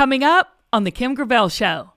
[0.00, 1.92] Coming up on The Kim Gravel Show.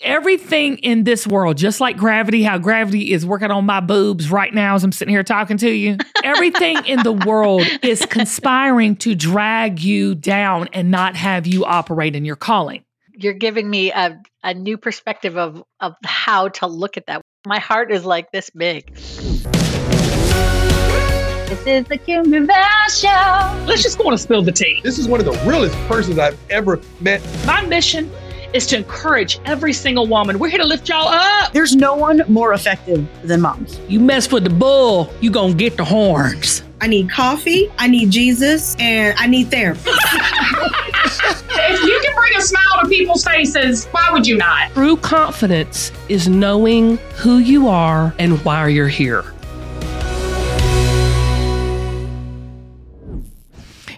[0.00, 4.52] Everything in this world, just like gravity, how gravity is working on my boobs right
[4.52, 9.14] now as I'm sitting here talking to you, everything in the world is conspiring to
[9.14, 12.84] drag you down and not have you operate in your calling.
[13.12, 17.22] You're giving me a, a new perspective of, of how to look at that.
[17.46, 18.92] My heart is like this big.
[21.46, 22.56] This is the Kim Gravel
[22.88, 23.66] Show.
[23.66, 24.80] Let's just go on and spill the tea.
[24.82, 27.22] This is one of the realest persons I've ever met.
[27.46, 28.10] My mission
[28.54, 30.38] is to encourage every single woman.
[30.38, 31.52] We're here to lift y'all up.
[31.52, 33.78] There's no one more effective than moms.
[33.88, 36.62] You mess with the bull, you gonna get the horns.
[36.80, 39.80] I need coffee, I need Jesus, and I need therapy.
[39.90, 44.70] if you can bring a smile to people's faces, why would you not?
[44.72, 49.33] True confidence is knowing who you are and why you're here.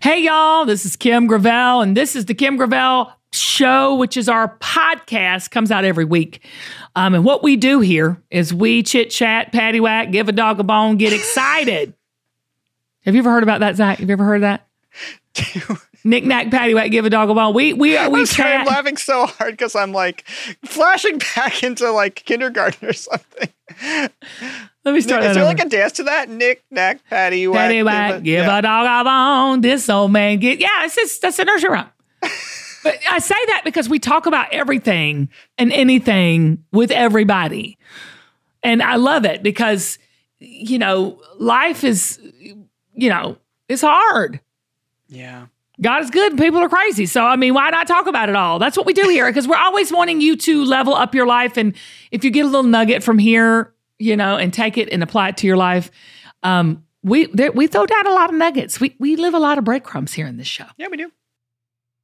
[0.06, 4.29] Hey, y'all, this is Kim Gravel, and this is the Kim Gravel Show, which is
[4.29, 6.46] our podcast, comes out every week.
[6.95, 10.60] Um, and what we do here is we chit chat, patty whack, give a dog
[10.60, 11.93] a bone, get excited.
[13.04, 13.98] Have you ever heard about that, Zach?
[13.98, 14.60] Have you ever heard of
[15.35, 15.80] that?
[16.07, 17.52] Knick knack, patty whack, give a dog a bone.
[17.52, 20.24] We we we I'm, sorry, I'm laughing so hard because I'm like
[20.65, 23.48] flashing back into like kindergarten or something.
[23.80, 25.45] Let me start Is that there over.
[25.45, 26.29] like a dance to that?
[26.29, 27.59] Knick knack, patty whack.
[27.59, 28.59] Patty whack, give yeah.
[28.59, 29.60] a dog a bone.
[29.63, 30.85] This old man get yeah.
[30.85, 31.90] It's just that's a nursery rhyme.
[32.20, 37.79] but I say that because we talk about everything and anything with everybody,
[38.63, 39.98] and I love it because
[40.38, 42.20] you know life is
[42.95, 44.38] you know it's hard.
[45.09, 45.46] Yeah.
[45.80, 47.05] God is good and people are crazy.
[47.07, 48.59] So, I mean, why not talk about it all?
[48.59, 51.57] That's what we do here because we're always wanting you to level up your life.
[51.57, 51.74] And
[52.10, 55.30] if you get a little nugget from here, you know, and take it and apply
[55.30, 55.91] it to your life,
[56.43, 58.80] um, we there, we throw down a lot of nuggets.
[58.80, 60.66] We we live a lot of breadcrumbs here in this show.
[60.77, 61.10] Yeah, we do.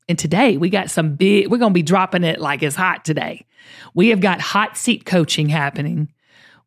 [0.08, 1.48] And today we got some big.
[1.48, 3.46] We're going to be dropping it like it's hot today.
[3.94, 6.12] We have got hot seat coaching happening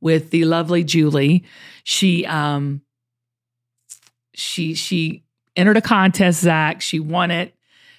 [0.02, 1.44] with the lovely Julie.
[1.84, 2.82] She um
[4.34, 5.25] she she
[5.56, 6.82] entered a contest, Zach.
[6.82, 7.54] She won it.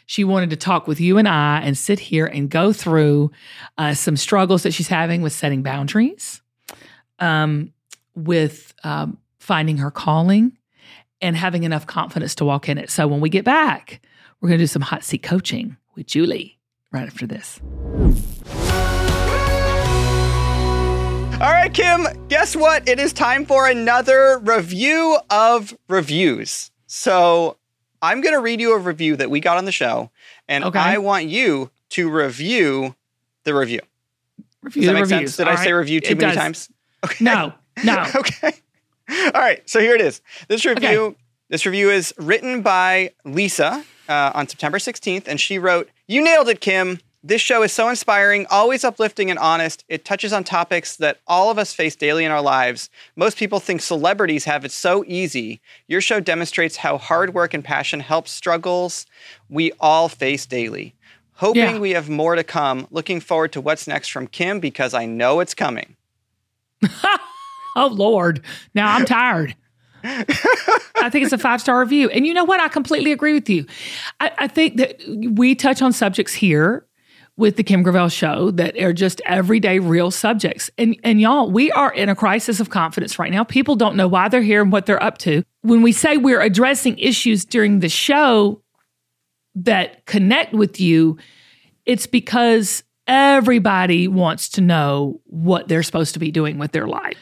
[0.06, 3.32] She wanted to talk with you and I and sit here and go through
[3.76, 6.42] uh, some struggles that she's having with setting boundaries,
[7.18, 7.72] um,
[8.14, 10.56] with um, finding her calling,
[11.20, 12.88] and having enough confidence to walk in it.
[12.88, 14.00] So when we get back,
[14.40, 16.58] we're going to do some hot seat coaching with Julie
[16.92, 17.60] right after this.
[21.38, 22.88] All right, Kim, guess what?
[22.88, 26.70] It is time for another review of reviews.
[26.86, 27.56] So
[28.02, 30.10] I'm going to read you a review that we got on the show,
[30.48, 30.78] and Okay.
[30.78, 32.94] I want you to review
[33.44, 33.80] the review.
[34.62, 35.34] Review Does that the make reviews.
[35.34, 35.36] sense?
[35.36, 35.78] Did I All say right.
[35.78, 36.36] review too It many does.
[36.42, 36.68] times?
[37.04, 37.24] Okay.
[37.24, 37.52] No,
[37.84, 38.04] no.
[38.16, 38.52] okay.
[39.08, 39.68] All right.
[39.68, 40.20] So here it is.
[40.48, 41.16] This review.
[41.48, 46.48] This review is written by Lisa uh, on September 16th, and she wrote, "You nailed
[46.48, 46.98] it, Kim.
[47.26, 49.84] This show is so inspiring, always uplifting and honest.
[49.88, 52.88] It touches on topics that all of us face daily in our lives.
[53.16, 55.60] Most people think celebrities have it so easy.
[55.88, 59.06] Your show demonstrates how hard work and passion help struggles
[59.48, 60.94] we all face daily."
[61.38, 61.78] Hoping Yeah.
[61.78, 62.86] we have more to come.
[62.92, 65.96] Looking forward to what's next from Kim because I know it's coming.
[67.78, 68.42] Oh Lord.
[68.74, 69.54] Now I'm tired.
[70.02, 72.08] I think it's a five star review.
[72.08, 72.58] And you know what?
[72.58, 73.66] I completely agree with you.
[74.18, 76.86] I, I think that we touch on subjects here
[77.36, 80.70] with the Kim Gravel show that are just everyday real subjects.
[80.78, 83.44] And and y'all, we are in a crisis of confidence right now.
[83.44, 85.42] People don't know why they're here and what they're up to.
[85.62, 88.62] When we say we're addressing issues during the show
[89.54, 91.18] that connect with you,
[91.84, 97.18] it's because everybody wants to know what they're supposed to be doing with their life.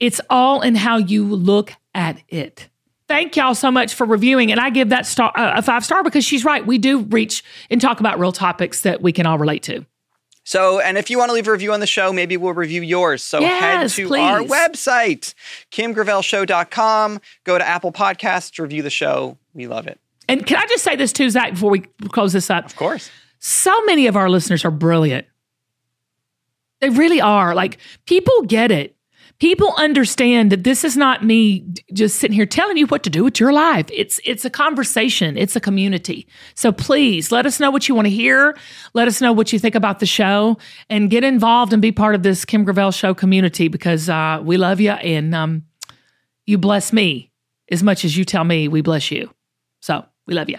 [0.00, 2.68] It's all in how you look at it.
[3.12, 6.02] Thank y'all so much for reviewing, and I give that star uh, a five star
[6.02, 6.66] because she's right.
[6.66, 9.84] We do reach and talk about real topics that we can all relate to.
[10.44, 12.80] So, and if you want to leave a review on the show, maybe we'll review
[12.80, 13.22] yours.
[13.22, 14.50] So Yes, head to our please.
[14.50, 15.34] website,
[15.72, 17.20] kimgravelshow.com.
[17.44, 19.36] Go to Apple Podcasts, review the show.
[19.52, 20.00] We love it.
[20.26, 22.64] And can I just say this too, Zach, before we close this up?
[22.64, 23.10] Of course.
[23.40, 25.26] So many of our listeners are brilliant.
[26.80, 27.54] They really are.
[27.54, 27.76] Like
[28.06, 28.96] people get it.
[29.42, 33.24] People understand that this is not me just sitting here telling you what to do
[33.24, 33.86] with your life.
[33.92, 35.36] It's it's a conversation.
[35.36, 36.28] It's a community.
[36.54, 38.56] So please let us know what you want to hear.
[38.94, 40.58] Let us know what you think about the show,
[40.88, 44.56] and get involved and be part of this Kim Gravel show community because uh, we
[44.56, 45.64] love you and um,
[46.46, 47.32] you bless me
[47.68, 49.28] as much as you tell me we bless you.
[49.80, 50.58] So we love you.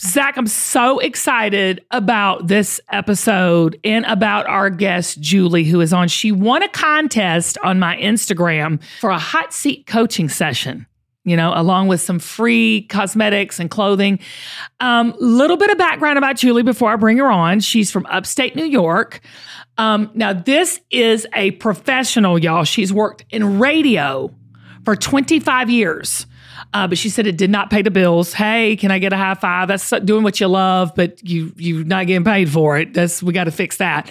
[0.00, 6.08] Zach, I'm so excited about this episode and about our guest, Julie, who is on.
[6.08, 10.86] She won a contest on my Instagram for a hot seat coaching session.
[11.26, 14.18] you know, along with some free cosmetics and clothing.
[14.80, 17.60] Um, little bit of background about Julie before I bring her on.
[17.60, 19.20] She's from upstate New York.
[19.78, 22.64] Um, now, this is a professional, y'all.
[22.64, 24.34] She's worked in radio
[24.84, 26.26] for 25 years.
[26.74, 28.32] Uh, but she said it did not pay the bills.
[28.32, 29.68] Hey, can I get a high five?
[29.68, 32.92] That's doing what you love, but you you're not getting paid for it.
[32.92, 34.10] That's we got to fix that.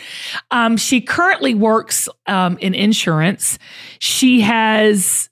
[0.49, 3.59] Um, she currently works um, in insurance.
[3.99, 5.29] She has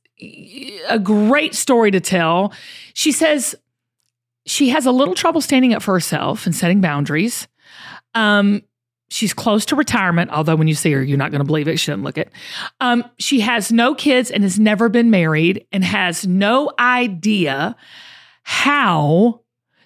[0.89, 2.53] a great story to tell.
[2.93, 3.55] She says
[4.45, 7.47] she has a little trouble standing up for herself and setting boundaries.
[8.13, 8.61] Um,
[9.11, 11.77] she's close to retirement, although when you see her, you're not going to believe it.
[11.77, 12.31] She doesn't look it.
[12.79, 17.75] Um, she has no kids and has never been married and has no idea
[18.43, 19.41] how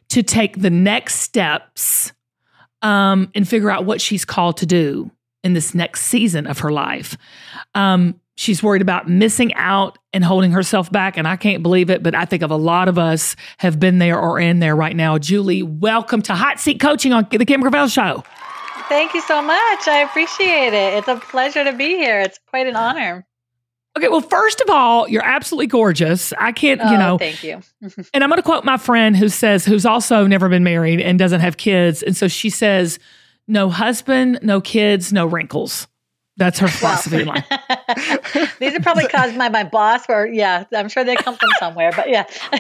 [0.10, 2.14] to take the next steps
[2.84, 5.10] um, and figure out what she's called to do
[5.44, 7.18] in this next season of her life.
[7.74, 11.18] Um, she's worried about missing out and holding herself back.
[11.18, 13.98] And I can't believe it, but I think of a lot of us have been
[13.98, 15.18] there or in there right now.
[15.18, 18.24] Julie, welcome to Hot Seat Coaching on the Kim Gravel Show.
[18.90, 19.88] Thank you so much.
[19.88, 20.94] I appreciate it.
[20.96, 22.20] It's a pleasure to be here.
[22.22, 23.26] It's quite an honor.
[23.98, 26.34] Okay, well, first of all, you're absolutely gorgeous.
[26.38, 27.62] I can't, you Oh, know, thank you.
[28.14, 31.18] and I'm going to quote my friend who says, who's also never been married and
[31.18, 32.04] doesn't have kids.
[32.04, 33.00] And so she says,
[33.48, 35.88] no husband, no kids, no wrinkles.
[36.38, 37.46] That's her philosophy in life.
[38.60, 41.92] These are probably caused by my boss, or yeah, I'm sure they come from somewhere.
[41.96, 42.60] But yeah, You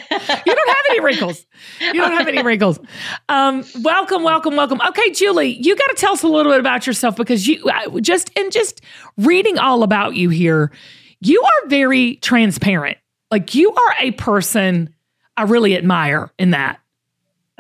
[0.55, 1.45] don't have any wrinkles.
[1.81, 2.79] You don't have any wrinkles.
[3.27, 4.79] Um, welcome, welcome, welcome.
[4.89, 7.87] Okay, Julie, you got to tell us a little bit about yourself because you I-
[7.99, 8.81] just and just
[9.17, 10.71] reading all about you here,
[11.19, 12.97] you are very transparent.
[13.31, 14.93] Like you are a person
[15.35, 16.79] I really admire in that.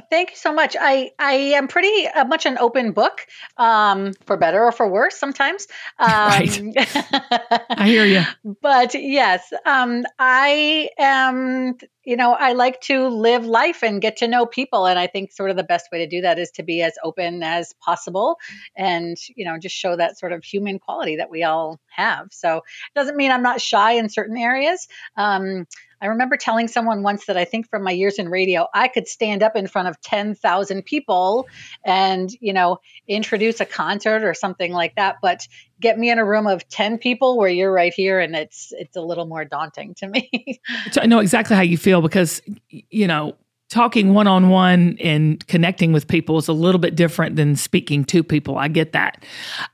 [0.09, 0.75] Thank you so much.
[0.79, 3.25] I I am pretty uh, much an open book,
[3.57, 5.67] um, for better or for worse sometimes.
[5.97, 8.23] Um, I hear you.
[8.61, 11.77] But yes, um, I am.
[12.03, 15.31] You know, I like to live life and get to know people, and I think
[15.31, 18.37] sort of the best way to do that is to be as open as possible,
[18.75, 22.27] and you know, just show that sort of human quality that we all have.
[22.31, 22.63] So it
[22.95, 24.87] doesn't mean I'm not shy in certain areas.
[25.15, 25.65] Um,
[26.05, 29.07] I remember telling someone once that I think from my years in radio, I could
[29.07, 31.47] stand up in front of 10,000 people
[31.83, 35.15] and, you know, introduce a concert or something like that.
[35.19, 35.47] But
[35.79, 38.95] get me in a room of 10 people where you're right here and it's, it's
[38.95, 40.61] a little more daunting to me.
[41.01, 43.35] I know exactly how you feel because, you know,
[43.69, 48.05] talking one on one and connecting with people is a little bit different than speaking
[48.05, 48.59] to people.
[48.59, 49.25] I get that.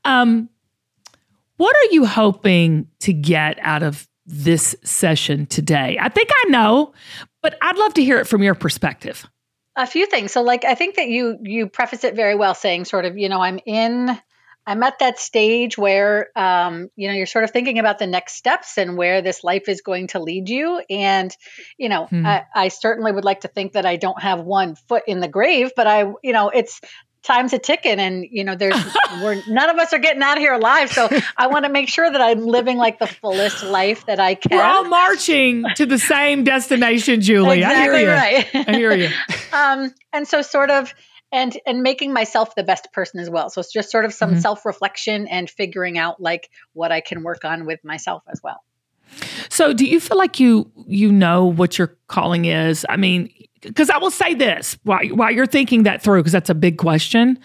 [0.06, 0.48] Um,
[1.58, 5.98] what are you hoping to get out of this session today?
[6.00, 6.92] I think I know,
[7.42, 9.24] but I'd love to hear it from your perspective.
[9.76, 10.32] a few things.
[10.32, 13.28] So like I think that you you preface it very well saying sort of, you
[13.28, 14.18] know, I'm in
[14.66, 18.34] I'm at that stage where um, you know, you're sort of thinking about the next
[18.34, 20.80] steps and where this life is going to lead you.
[20.88, 21.34] And,
[21.78, 22.24] you know, Hmm.
[22.26, 25.28] I, I certainly would like to think that I don't have one foot in the
[25.28, 26.80] grave, but I, you know, it's
[27.22, 28.74] time's a ticking and you know there's
[29.22, 31.88] we're none of us are getting out of here alive so i want to make
[31.88, 35.86] sure that i'm living like the fullest life that i can We're all marching to
[35.86, 37.62] the same destination, Julie.
[37.64, 38.08] I hear you.
[38.08, 38.46] right.
[38.54, 39.08] I hear you.
[39.52, 40.92] um, and so sort of
[41.30, 44.34] and and making myself the best person as well so it's just sort of some
[44.34, 44.40] Mhm.
[44.42, 48.62] self-reflection and figuring out like what i can work on with myself as well
[49.50, 52.86] So, do you feel like you you know what your calling is?
[52.88, 53.28] I mean,
[53.62, 56.78] because I will say this while while you're thinking that through, because that's a big
[56.78, 57.38] question.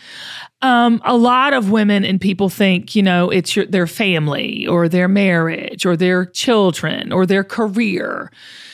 [0.61, 4.89] Um, a lot of women and people think, you know, it's your, their family or
[4.89, 8.31] their marriage or their children or their career.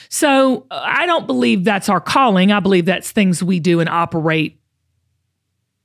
[0.10, 2.52] So, uh, I don't believe that's our calling.
[2.52, 4.60] I believe that's things we do and operate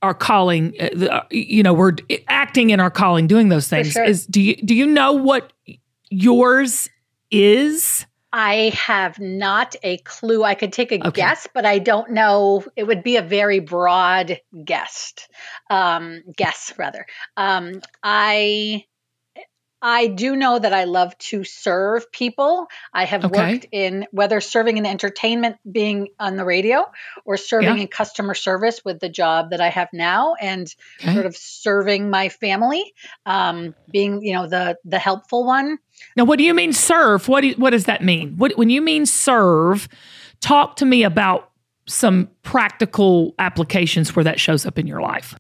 [0.03, 0.75] our calling.
[0.81, 1.97] uh, uh, You know, we're
[2.29, 3.91] acting in our calling, doing those things.
[3.93, 4.05] sure.
[4.05, 5.53] Is do you do you know what
[6.11, 6.89] yours
[7.33, 8.07] is?
[8.33, 10.45] I have not a clue.
[10.45, 11.29] I could take a Okay.
[11.29, 12.65] guess but i don't know.
[12.77, 15.15] It would be a very broad guess
[15.71, 17.07] um guess rather.
[17.37, 18.85] Um i
[19.81, 22.67] I do know that I love to serve people.
[22.93, 23.55] I have Okay.
[23.55, 26.85] worked in whether serving in entertainment, being on the radio,
[27.25, 27.83] or serving Yeah.
[27.83, 31.13] in customer service with the job that I have now, and Okay.
[31.15, 32.93] sort of serving my family,
[33.27, 35.79] um, being you know the the helpful one.
[36.17, 37.29] Now, what do you mean serve?
[37.29, 38.37] What do, what does that mean?
[38.37, 39.89] What when you mean serve?
[40.41, 41.51] Talk to me about
[41.87, 45.35] some practical applications where that shows up in your life.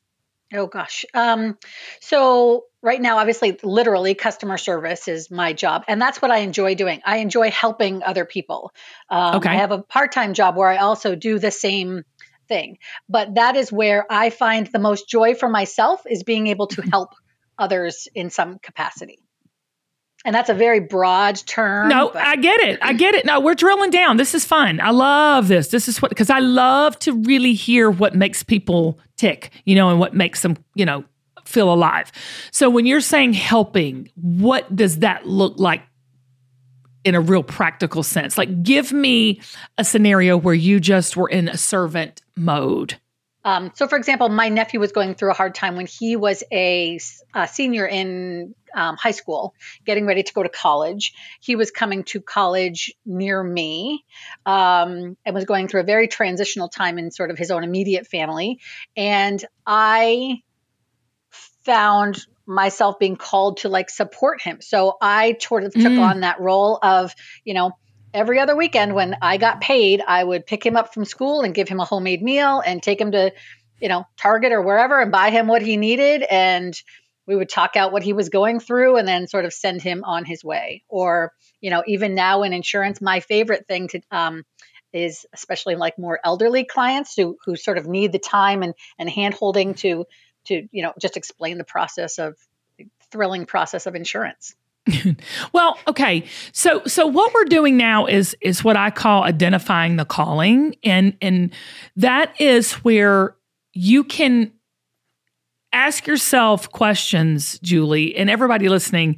[0.55, 1.05] Oh gosh.
[1.13, 1.59] Um,
[2.01, 6.75] so right now, obviously, literally, customer service is my job, and that's what I enjoy
[6.75, 7.01] doing.
[7.05, 8.73] I enjoy helping other people.
[9.11, 9.51] Um, Okay.
[9.51, 12.05] I have a part-time job where I also do the same
[12.49, 12.79] thing,
[13.09, 16.83] but that is where I find the most joy for myself is being able to
[16.91, 17.11] help
[17.59, 19.19] others in some capacity.
[20.29, 21.89] And that's a very broad term.
[21.89, 22.79] No, but- I get it.
[22.83, 23.25] I get it.
[23.25, 24.19] No, we're drilling down.
[24.19, 24.79] This is fun.
[24.79, 25.69] I love this.
[25.69, 29.89] This is what because I love to really hear what makes people tick, you know,
[29.89, 31.03] and what makes them, you know,
[31.47, 32.13] feel alive.
[32.51, 35.81] So when you're saying helping, what does that look like
[37.05, 38.37] in a real practical sense?
[38.37, 39.41] Like give me
[39.79, 43.01] a scenario where you just were in a servant mode.
[43.47, 46.45] Um, so, for example, my nephew was going through a hard time when he was
[46.53, 46.99] a
[47.47, 51.13] senior in um, high school, getting ready to go to college.
[51.41, 54.05] He was coming to college near me
[54.47, 58.07] um, and was going through a very transitional time in sort of his own immediate
[58.07, 58.61] family.
[58.97, 60.43] And I
[61.65, 64.61] found myself being called to like support him.
[64.63, 66.01] So I sort of took Mm.
[66.01, 67.73] on that role of, you know,
[68.15, 71.55] every other weekend when I got paid, I would pick him up from school and
[71.55, 73.33] give him a homemade meal and take him to,
[73.81, 76.23] you know, Target or wherever and buy him what he needed.
[76.23, 76.75] And
[77.29, 80.03] we would talk out what he was going through and then sort of send him
[80.03, 80.83] on his way.
[80.89, 84.45] Or, you know, even now in insurance, my favorite thing to, um,
[84.95, 89.11] is especially like more elderly clients who, who sort of need the time and, and
[89.11, 90.07] hand holding to,
[90.47, 92.35] to, you know, just explain the process of
[93.13, 94.57] thrilling process of insurance.
[95.53, 96.25] Well, okay.
[96.53, 101.15] So so what we're doing now is is what I call identifying the calling and
[101.21, 101.53] and
[101.97, 103.37] that is where
[103.75, 104.53] you can
[105.73, 109.17] ask yourself questions, Julie, and everybody listening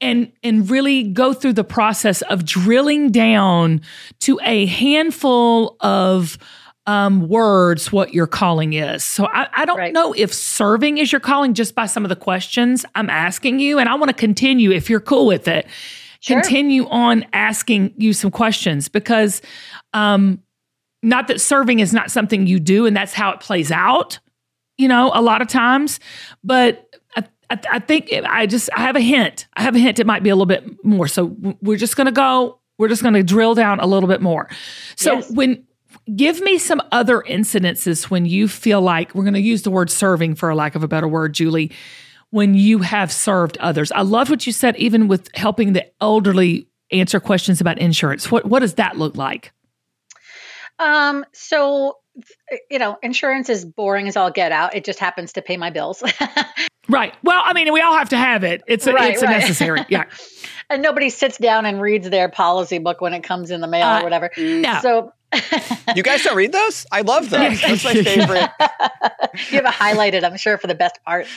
[0.00, 3.80] and and really go through the process of drilling down
[4.20, 6.38] to a handful of
[6.86, 9.04] um, words what your calling is.
[9.04, 9.92] So I, I don't Right.
[9.92, 13.78] know if serving is your calling just by some of the questions I'm asking you,
[13.78, 15.66] and I want to continue if you're cool with it.
[16.18, 16.40] Sure.
[16.40, 19.42] Continue on asking you some questions because,
[19.92, 20.40] um,
[21.04, 24.18] not that serving is not something you do and that's how it plays out,
[24.82, 26.00] you know, a lot of times,
[26.44, 26.88] but.
[27.16, 29.46] I, I, I think it- I just I have a hint.
[29.54, 29.98] I have a hint.
[29.98, 31.06] It might be a little bit more.
[31.06, 32.58] So we're just going to go.
[32.78, 34.48] We're just going to drill down a little bit more.
[34.96, 35.30] So Yes.
[35.30, 35.64] when
[36.16, 39.90] give me some other incidences when you feel like we're going to use the word
[39.90, 41.70] serving for a lack of a better word, Julie,
[42.30, 43.92] when you have served others.
[43.92, 48.30] I love what you said, even with helping the elderly answer questions about insurance.
[48.32, 49.52] What what does that look like?
[50.78, 51.98] Um, so
[52.70, 54.74] you know, insurance is boring as all get out.
[54.74, 56.02] It just happens to pay my bills.
[56.88, 57.14] Right.
[57.22, 58.60] Well, I mean, we all have to have it.
[58.66, 59.84] It's a, Right, it's a necessary.
[59.88, 60.04] Yeah.
[60.68, 63.86] and nobody sits down and reads their policy book when it comes in the mail
[63.86, 64.30] Uh, or whatever.
[64.36, 64.80] No.
[64.82, 65.12] So
[65.94, 66.84] You guys don't read those?
[66.90, 67.60] I love those.
[67.62, 68.50] That's my favorite.
[69.50, 71.28] you have a highlighted, I'm sure, for the best part.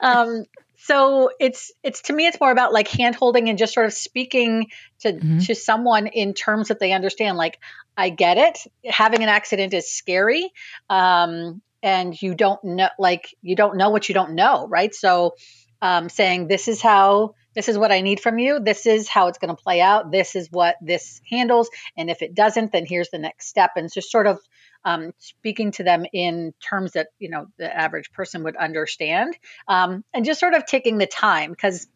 [0.00, 0.44] Um,
[0.86, 3.92] so it's it's to me, it's more about like hand holding and just sort of
[3.92, 4.66] speaking
[5.00, 5.46] to Mhm.
[5.46, 7.38] to someone in terms that they understand.
[7.38, 7.58] Like,
[7.96, 8.58] I get it.
[8.86, 10.52] Having an accident is scary,
[10.90, 14.94] um, and you don't know, like, you don't know what you don't know, right?
[14.94, 15.36] So,
[15.80, 18.60] um, saying this is how this is what I need from you.
[18.60, 20.10] This is how it's going to play out.
[20.10, 23.72] This is what this handles, and if it doesn't, then here's the next step.
[23.76, 24.38] And just sort of
[24.84, 29.36] um, speaking to them in terms that you know the average person would understand,
[29.68, 31.86] um, and just sort of taking the time because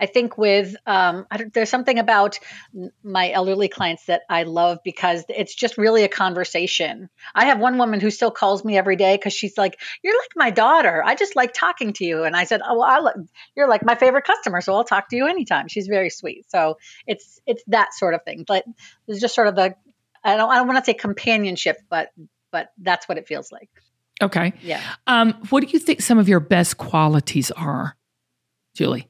[0.00, 2.38] I think with um, I don't, there's something about
[3.02, 7.08] my elderly clients that I love because it's just really a conversation.
[7.34, 10.30] I have one woman who still calls me every day because she's like, "You're like
[10.36, 11.02] my daughter.
[11.04, 13.12] I just like talking to you." And I said, "Oh, well,
[13.56, 16.50] you're like my favorite customer, so I'll talk to you anytime." She's very sweet.
[16.50, 18.44] So it's it's that sort of thing.
[18.46, 18.64] But
[19.06, 19.74] it's just sort of the
[20.24, 22.10] I don't I don't want to say companionship, but
[22.50, 23.70] but that's what it feels like.
[24.20, 24.52] Okay.
[24.62, 24.80] Yeah.
[25.06, 27.96] Um, what do you think some of your best qualities are,
[28.74, 29.08] Julie?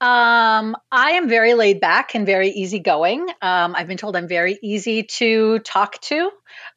[0.00, 3.26] Um, I am very laid back and very easygoing.
[3.42, 6.30] Um, I've been told I'm very easy to talk to.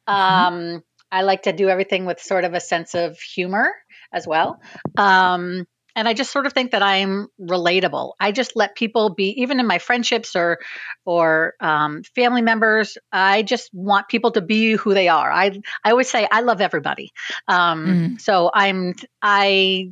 [0.06, 3.72] Um, I like to do everything with sort of a sense of humor
[4.12, 4.60] as well.
[4.96, 8.12] Um, and I just sort of think that I'm relatable.
[8.18, 10.58] I just let people be, even in my friendships or
[11.04, 12.96] or um, family members.
[13.12, 15.30] I just want people to be who they are.
[15.30, 15.52] I
[15.84, 17.12] I always say I love everybody.
[17.46, 19.90] Um, So I'm I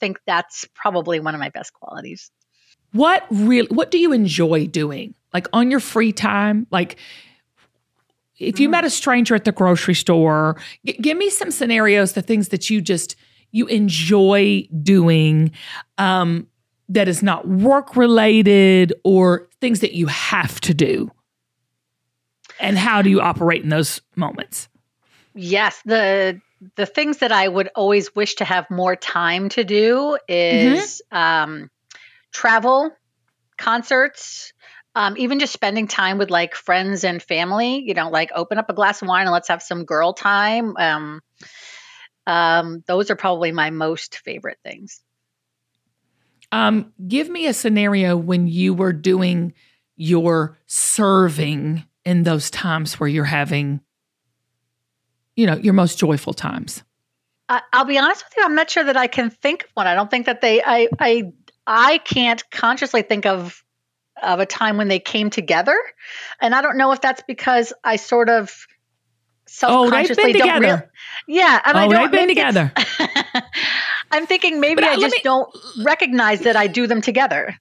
[0.00, 2.30] think that's probably one of my best qualities.
[2.94, 5.14] What really what do you enjoy doing?
[5.32, 6.68] Like on your free time?
[6.70, 6.96] Like
[8.38, 12.22] if you met a stranger at the grocery store, g- give me some scenarios, the
[12.22, 13.16] things that you just
[13.50, 15.50] you enjoy doing
[15.98, 16.46] um,
[16.88, 21.10] that is not work related or things that you have to do.
[22.60, 24.68] And how do you operate in those moments?
[25.34, 26.40] Yes, the
[26.76, 31.70] the things that I would always wish to have more time to do is um,
[32.34, 32.90] travel,
[33.56, 34.52] concerts,
[34.94, 37.82] um, even just spending time with like friends and family.
[37.86, 40.76] You know, like open up a glass of wine and let's have some girl time.
[40.76, 41.20] Um,
[42.26, 45.00] um, those are probably my most favorite things.
[46.52, 49.54] Um, give me a scenario when you were doing
[49.96, 53.80] your serving in those times where you're having,
[55.36, 56.84] you know, your most joyful times.
[57.48, 58.44] I, I'll be honest with you.
[58.44, 59.86] I'm not sure that I can think of one.
[59.86, 60.62] I don't think that they.
[60.62, 60.88] I.
[60.98, 61.32] I.
[61.66, 63.62] I can't consciously think of
[64.22, 65.76] of a time when they came together,
[66.40, 68.54] and I don't know if that's because I sort of
[69.62, 70.90] Oh, they've self-consciously been don't together.
[71.26, 72.02] real- yeah, and I oh, don't.
[72.02, 72.72] they've been together.
[74.10, 75.48] I'm thinking maybe But, uh, I just me- don't
[75.84, 77.54] recognize that I do them together.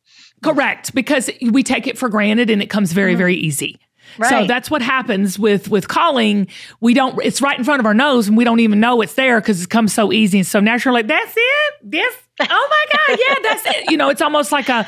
[0.43, 3.79] Correct, because we take it for granted and it comes very, very easy.
[4.17, 4.47] So Mm-hmm.
[4.47, 6.47] That's what happens with with calling.
[6.79, 7.19] We don't.
[7.23, 9.63] It's right in front of our nose, and we don't even know it's there because
[9.63, 10.93] it comes so easy and so natural.
[10.93, 11.73] Like that's it.
[11.83, 12.15] This.
[12.39, 13.19] Oh my god.
[13.27, 13.91] Yeah, that's it.
[13.91, 14.87] You know, it's almost like a.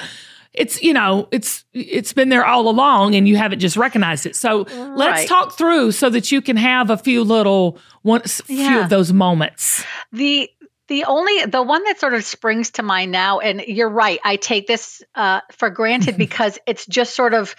[0.54, 4.36] It's you know, it's it's been there all along, and you haven't just recognized it.
[4.38, 8.80] So let's talk through so that you can have a few little one, s- few
[8.80, 9.84] of those moments.
[10.14, 10.50] The
[10.88, 14.38] the only the one that sort of springs to mind now, and you're right, I
[14.38, 17.54] take this uh, for granted because it's just sort of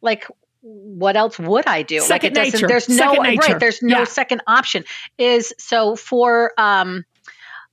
[0.00, 0.26] like
[0.70, 2.00] what else would I do?
[2.00, 2.68] like Second it doesn't- nature.
[2.68, 3.58] There's no right.
[3.58, 4.04] There's no Yeah.
[4.04, 4.84] second option.
[5.16, 7.04] Is so for um,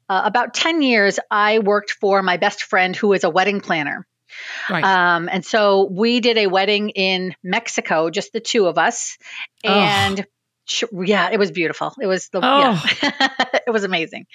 [0.08, 4.06] uh, about ten years, I worked for my best friend who is a wedding planner.
[4.70, 4.84] Right.
[4.84, 9.18] Um, and so we did a wedding in Mexico, just the two of us.
[9.66, 9.70] Oh.
[9.70, 10.25] And
[10.66, 11.94] sh- yeah, it was beautiful.
[12.02, 12.80] It was the yeah.
[13.68, 14.25] it was amazing.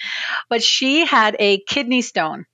[0.49, 2.47] But she had a kidney stone.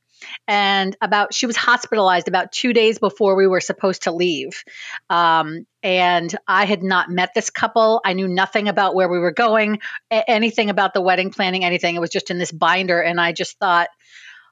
[0.49, 4.62] And about she was hospitalized about two days before we were supposed to leave.
[5.11, 8.00] Um, and I had not met this couple.
[8.05, 11.97] I knew nothing about where we were going, a- anything about the wedding planning, anything.
[11.97, 13.00] It was just in this binder.
[13.00, 13.88] And I just thought,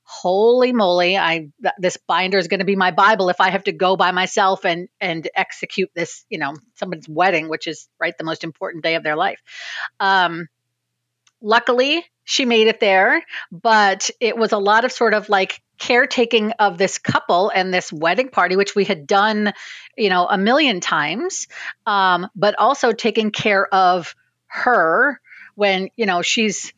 [0.06, 3.64] holy moly i th- this binder is going to be my bible if i have
[3.64, 8.12] to go by myself and and execute this you know somebody's wedding which is right
[8.18, 9.40] the most important day of their life
[10.00, 10.46] um
[11.44, 13.22] luckily she made it there
[13.52, 17.92] but it was a lot of sort of like caretaking of this couple and this
[17.92, 19.52] wedding party which we had done
[19.96, 21.46] you know a million times
[21.86, 24.14] um but also taking care of
[24.46, 25.20] her
[25.54, 26.72] when you know she's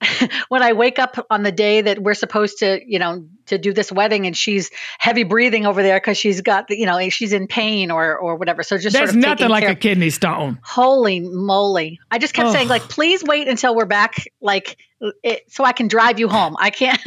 [0.48, 3.72] when I wake up on the day that we're supposed to, you know, to do
[3.72, 7.32] this wedding, and she's heavy breathing over there because she's got, the, you know, she's
[7.32, 8.62] in pain or or whatever.
[8.62, 10.58] So just There's sort of nothing like care- a kidney stone.
[10.62, 12.00] Holy moly!
[12.10, 12.54] I just kept Ugh.
[12.54, 14.76] saying, like, please wait until we're back, like,
[15.22, 16.56] it, so I can drive you home.
[16.58, 17.00] I can't.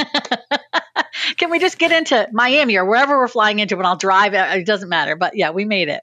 [1.37, 4.33] can we just get into Miami or wherever we're flying into, and I'll drive?
[4.33, 5.15] It It doesn't matter.
[5.15, 6.01] But yeah, we made it.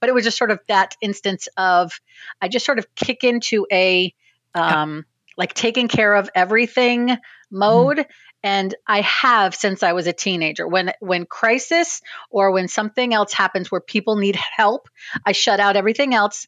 [0.00, 1.98] But it was just sort of that instance of
[2.40, 4.14] I just sort of kick into a
[4.54, 5.04] um,
[5.36, 7.16] like taking care of everything
[7.50, 8.06] mode.
[8.42, 10.68] And I have since I was a teenager.
[10.68, 14.88] When when crisis or when something else happens where people need help,
[15.24, 16.46] I shut out everything else.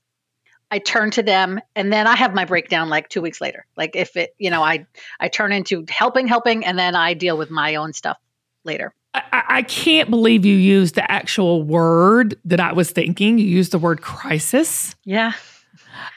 [0.70, 3.66] I turn to them and then I have my breakdown like 2 weeks later.
[3.76, 4.86] Like if it, you know, I
[5.18, 8.18] I turn into helping helping and then I deal with my own stuff
[8.64, 8.92] later.
[9.14, 13.38] I, I can't believe you used the actual word that I was thinking.
[13.38, 14.94] You used the word crisis.
[15.04, 15.32] Yeah.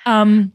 [0.05, 0.51] Um,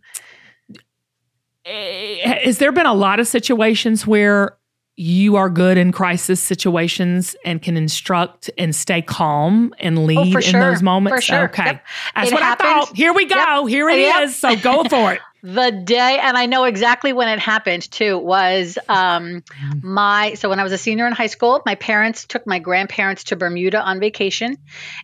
[1.65, 4.57] has there been a lot of situations where
[4.97, 10.37] you are good in crisis situations and can instruct and stay calm and lead Oh,
[10.39, 10.61] in sure.
[10.61, 11.17] those moments?
[11.27, 11.45] For sure.
[11.47, 11.65] Okay.
[11.65, 11.85] Yep.
[12.15, 12.69] That's It what happened.
[12.69, 12.97] I thought.
[12.97, 13.35] Here we go.
[13.63, 13.69] Yep.
[13.71, 14.41] Here it is.
[14.43, 14.57] Yep.
[14.63, 15.21] So go for it.
[15.43, 19.43] the day and i know exactly when it happened too was um
[19.83, 23.25] my so when i was a senior in high school my parents took my grandparents
[23.25, 24.57] to bermuda on vacation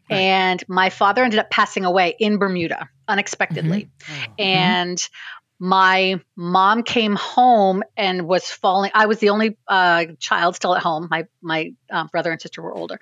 [0.09, 3.91] and my father ended up passing away in bermuda unexpectedly
[4.39, 5.11] and
[5.63, 10.83] my mom came home and was falling i was the only uh, child still at
[10.83, 11.07] home.
[11.11, 12.99] My my uh, brother and sister were older.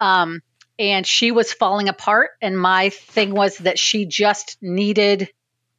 [0.00, 0.40] Um,
[0.78, 5.28] and she was falling apart and my thing was that she just needed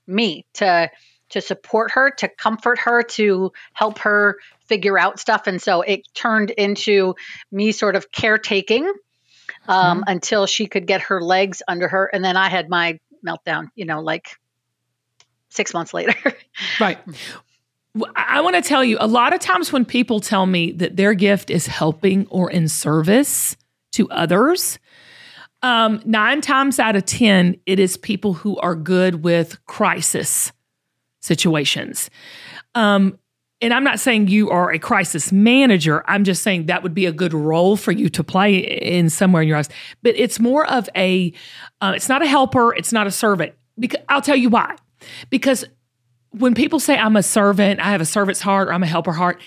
[0.05, 0.91] me to
[1.29, 5.45] to support her to comfort her to help her figure out stuff.
[5.47, 7.15] And so it turned into
[7.51, 8.91] me sort of caretaking
[9.67, 12.05] um, until she could get her legs under her.
[12.05, 14.29] And then i had my meltdown you know like
[15.49, 16.15] six months later
[16.79, 16.97] Right.
[18.15, 21.13] I want to tell you a lot of times when people tell me that their
[21.13, 23.57] gift is helping or in service
[23.93, 24.77] to others,
[25.61, 30.51] um, nine times out of 10, it is people who are good with crisis
[31.21, 32.09] situations.
[32.75, 33.17] Um,
[33.61, 36.03] and I'm not saying you are a crisis manager.
[36.07, 39.41] I'm just saying that would be a good role for you to play in somewhere
[39.41, 39.67] in your life.
[40.01, 41.33] But it's more of a,
[41.81, 43.53] uh, it's not a helper, it's not a servant.
[43.77, 44.75] Because I'll tell you why.
[45.29, 45.65] Because
[46.31, 49.13] when people say I'm a servant, I have a servant's heart, or I'm a helper
[49.13, 49.41] heart,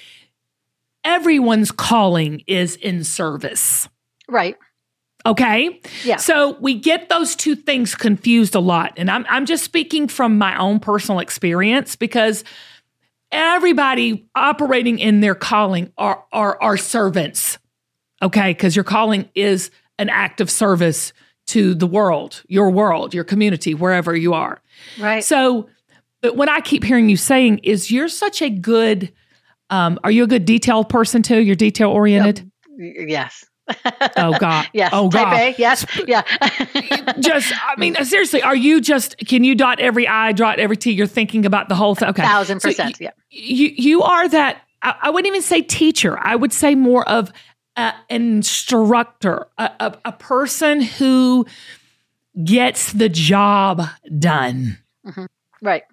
[1.04, 3.88] everyone's calling is in service.
[4.28, 4.56] right
[5.24, 5.80] Okay.
[6.04, 6.16] Yeah.
[6.16, 8.94] So we get those two things confused a lot.
[8.96, 12.42] And I'm, I'm just speaking from my own personal experience because
[13.30, 17.58] everybody operating in their calling are, are, are servants.
[18.20, 18.50] Okay.
[18.50, 21.12] Because your calling is an act of service
[21.48, 24.60] to the world, your world, your community, wherever you are.
[24.98, 25.22] Right.
[25.24, 25.68] So,
[26.20, 29.12] but what I keep hearing you saying is you're such a good,
[29.70, 31.40] um, are you a good detail person too?
[31.40, 32.50] You're detail oriented?
[32.78, 33.44] yes.
[34.16, 34.66] Oh God.
[34.74, 34.90] Yes.
[34.92, 35.32] Oh God.
[35.34, 35.54] A.
[35.56, 35.86] Yes.
[36.06, 36.22] Yeah.
[37.20, 40.90] just I mean seriously, are you just can you dot every I, dot every T?
[40.92, 42.08] You're thinking about the whole thing.
[42.08, 42.22] Okay.
[42.22, 42.98] Thousand So percent.
[43.00, 43.10] you- yeah.
[43.30, 46.18] You you are that I, I wouldn't even say teacher.
[46.18, 47.32] I would say more of
[47.76, 51.46] a, an instructor, a, a, a person who
[52.44, 53.82] gets the job
[54.18, 54.78] done.
[55.06, 55.26] Mm-hmm.
[55.60, 55.84] Right.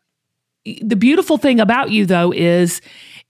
[0.65, 2.81] The beautiful thing about you though is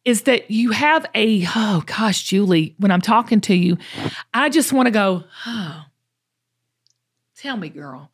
[0.05, 3.77] is that you have a oh gosh, Julie, when I'm talking to you,
[4.33, 5.85] I just want to go, oh,
[7.35, 8.09] tell me, girl.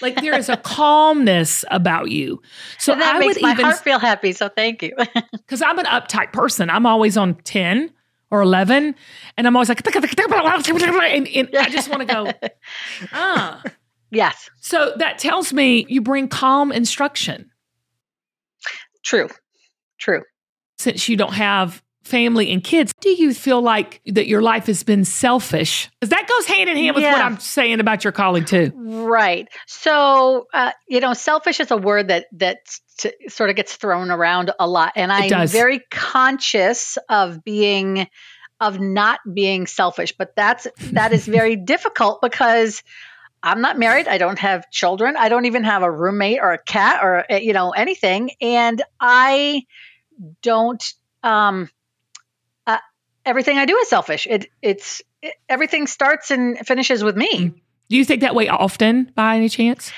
[0.00, 2.42] Like there is a calmness about you.
[2.78, 4.32] So and that I makes would my even heart feel happy.
[4.32, 4.94] So thank you.
[5.32, 6.70] because I'm an uptight person.
[6.70, 7.90] I'm always on 10
[8.30, 8.94] or 11,
[9.36, 12.32] and I'm always like, and, and I just want to go,
[13.12, 13.62] ah.
[14.10, 14.48] yes.
[14.60, 17.50] So that tells me you bring calm instruction
[19.04, 19.28] True.
[19.98, 20.22] True.
[20.78, 22.92] since you don't have family and kids.
[23.00, 25.90] Do you feel like that your life has been selfish?
[26.00, 28.72] Because that goes hand in hand with what I'm saying about your calling too.
[28.74, 29.48] Right.
[29.66, 32.58] So, uh, you know, selfish is a word that that
[32.98, 38.08] t- sort of gets thrown around a lot, and I'm very conscious of being
[38.60, 40.12] of not being selfish.
[40.16, 42.82] But that's that is very difficult because
[43.42, 44.08] I'm not married.
[44.08, 45.16] I don't have children.
[45.16, 48.82] I don't even have a roommate or a cat or uh, you know anything, and
[48.98, 49.64] I
[50.42, 50.82] don't.
[51.22, 51.68] Um,
[53.24, 54.26] everything I do is selfish.
[54.28, 57.54] It it's it, everything starts and finishes with me.
[57.88, 59.92] Do you think that way often by any chance?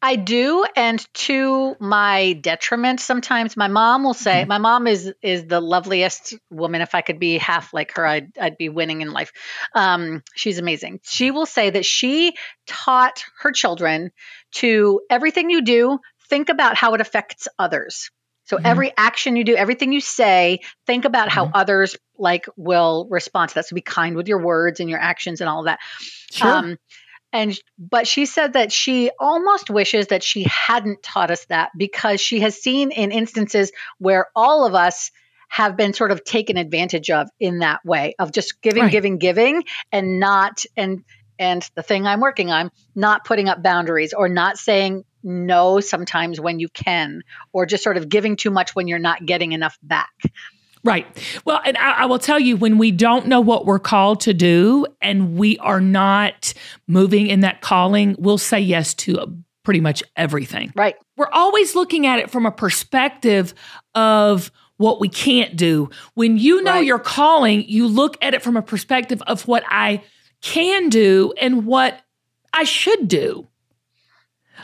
[0.00, 5.46] I do, and to my detriment, sometimes my mom will say, "My mom is is
[5.46, 6.82] the loveliest woman.
[6.82, 9.32] If I could be half like her, I'd I'd be winning in life."
[9.74, 11.00] Um, she's amazing.
[11.02, 12.34] She will say that she
[12.68, 14.12] taught her children
[14.52, 18.10] to everything you do, think about how it affects others.
[18.48, 18.62] So Mhm.
[18.64, 23.56] every action you do, everything you say, think about how others like will respond to
[23.56, 23.66] that.
[23.66, 25.78] So be kind with your words and your actions and all of that.
[26.40, 26.76] Um,
[27.32, 32.20] and but she said that she almost wishes that she hadn't taught us that because
[32.20, 35.10] she has seen in instances where all of us
[35.50, 38.92] have been sort of taken advantage of in that way of just giving Right.
[38.92, 41.04] giving giving and not and
[41.38, 46.40] and the thing I'm working on not putting up boundaries or not saying no sometimes
[46.40, 49.78] when you can or just sort of giving too much when you're not getting enough
[49.82, 50.10] back.
[50.84, 51.06] Right.
[51.44, 54.32] Well, and I, I will tell you when we don't know what we're called to
[54.32, 56.54] do and we are not
[56.86, 60.72] moving in that calling, we'll say yes to pretty much everything.
[60.76, 60.94] Right.
[61.16, 63.54] We're always looking at it from a perspective
[63.94, 65.90] of what we can't do.
[66.14, 66.86] When you know Right.
[66.86, 70.04] your calling, you look at it from a perspective of what I
[70.40, 72.00] can do and what
[72.52, 73.47] I should do.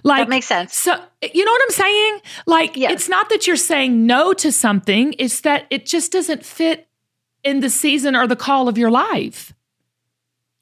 [0.03, 0.77] Like that makes sense.
[0.77, 0.93] so,
[1.33, 2.21] you know what I'm saying?
[2.47, 2.93] Like, Yes.
[2.93, 6.89] it's not that you're saying no to something, it's that it just doesn't fit
[7.43, 9.55] in the season or the call of your life.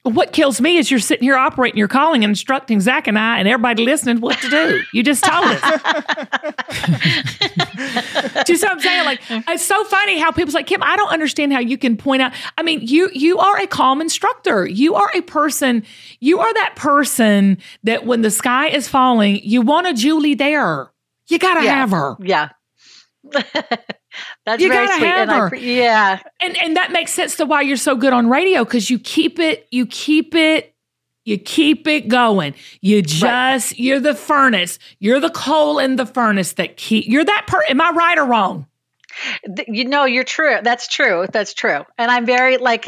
[0.03, 3.39] What kills me is you're sitting here operating your calling and instructing Zach and I
[3.39, 4.81] and everybody listening what to do.
[4.91, 5.61] You just told us.
[8.45, 9.05] do you see what I'm saying?
[9.05, 12.21] Like, it's so funny how people's like, Kim, I don't understand how you can point
[12.21, 12.33] out.
[12.57, 14.65] I mean, you you are a calm instructor.
[14.67, 15.85] You are a person,
[16.19, 20.91] you are that person that when the sky is falling, you want a Julie there.
[21.29, 21.75] You gotta Yeah.
[21.75, 22.15] have her.
[22.19, 22.49] Yeah.
[24.45, 25.07] That's You very gotta sweet.
[25.07, 26.19] have and I, pre- yeah.
[26.39, 29.39] and and that makes sense to why you're so good on radio because you keep
[29.39, 30.73] it you keep it
[31.25, 36.53] you keep it going you just you're the furnace you're the coal in the furnace
[36.53, 38.67] that keep you're that per am i right or wrong
[39.67, 40.57] You know, you're true.
[40.63, 41.27] That's true.
[41.31, 41.85] That's true.
[41.99, 42.85] And I'm very like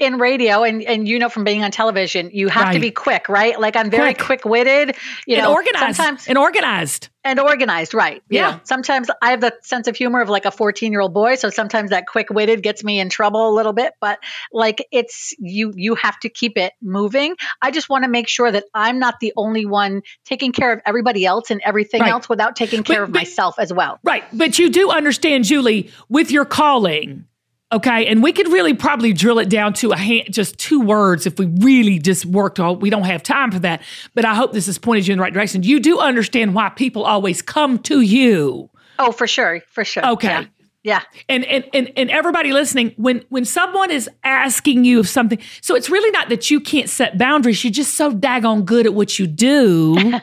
[0.00, 3.28] in radio, and and you know from being on television, you have to be quick,
[3.28, 3.58] right?
[3.60, 4.42] Like I'm very Quick.
[4.42, 8.22] quick witted, you and know, organized sometimes and organized and organized, right?
[8.28, 8.58] You Yeah.
[8.64, 11.50] sometimes I have the sense of humor of like a 14 year old boy, so
[11.50, 13.92] sometimes that quick witted gets me in trouble a little bit.
[14.00, 14.18] But
[14.52, 17.36] like it's you, you have to keep it moving.
[17.62, 20.80] I just want to make sure that I'm not the only one taking care of
[20.86, 22.10] everybody else and everything Right.
[22.10, 23.98] else without taking care But- of but- myself as well.
[24.04, 27.24] right but you do understand julie with your calling
[27.72, 31.26] okay and we could really probably drill it down to a hand, just two words
[31.26, 33.82] if we really just worked all we don't have time for that
[34.14, 36.68] but i hope this has pointed you in the right direction you do understand why
[36.70, 40.04] people always come to you Oh, for sure, for sure.
[40.04, 40.26] Okay.
[40.28, 40.44] Yeah.
[40.82, 41.02] Yeah.
[41.28, 45.74] and and and, and everybody listening when when someone is asking you of something so
[45.76, 49.18] it's really not that you can't set boundaries you're just so daggone good at what
[49.18, 49.96] you do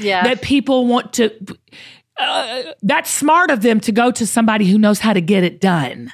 [0.00, 0.22] Yeah.
[0.24, 1.32] that people want to
[2.18, 5.60] uh, that's smart of them to go to somebody who knows how to get it
[5.60, 6.12] done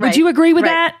[0.00, 0.70] would you agree with right.
[0.70, 0.96] that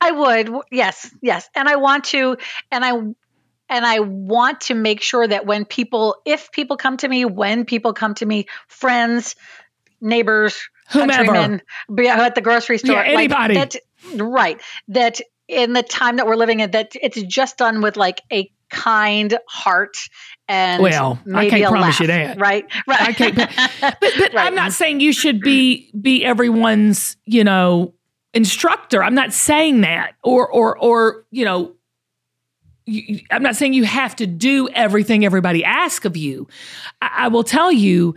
[0.00, 0.50] I would.
[0.70, 1.48] Yes, yes.
[1.54, 2.36] And I want to
[2.70, 7.08] and I and I want to make sure that when people if people come to
[7.08, 9.36] me, when people come to me, friends,
[10.00, 11.24] neighbors, Whomever.
[11.24, 11.62] countrymen,
[11.94, 13.54] be at the grocery store, Yeah, like, anybody.
[13.54, 13.76] that,
[14.16, 14.60] right.
[14.88, 18.50] That in the time that we're living in that it's just done with like a
[18.70, 19.96] kind heart
[20.48, 22.38] and Well, I can't promise you that.
[22.38, 22.64] Right.
[22.86, 23.00] Right.
[23.00, 23.34] I can't,
[23.80, 24.34] but, but, Right.
[24.36, 27.94] I'm not saying you should be be everyone's, you know,
[28.34, 29.02] instructor.
[29.04, 31.72] I'm not saying that, or or or you know,
[32.86, 36.48] you- I'm not saying you have to do everything everybody asks of you.
[37.00, 38.14] I, I will tell you,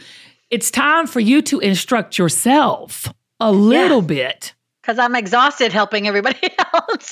[0.50, 4.54] it's time for you to instruct yourself a little bit.
[4.82, 6.40] because I'm exhausted helping everybody
[6.74, 7.12] else.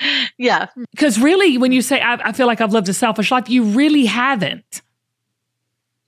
[0.38, 3.48] yeah, Because really, when you say I, I feel like I've lived a selfish life,
[3.48, 4.82] you really haven't.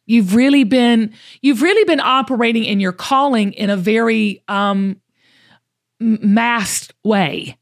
[0.07, 5.01] You've really been you've really been operating in your calling in a very um,
[6.01, 7.59] masked way.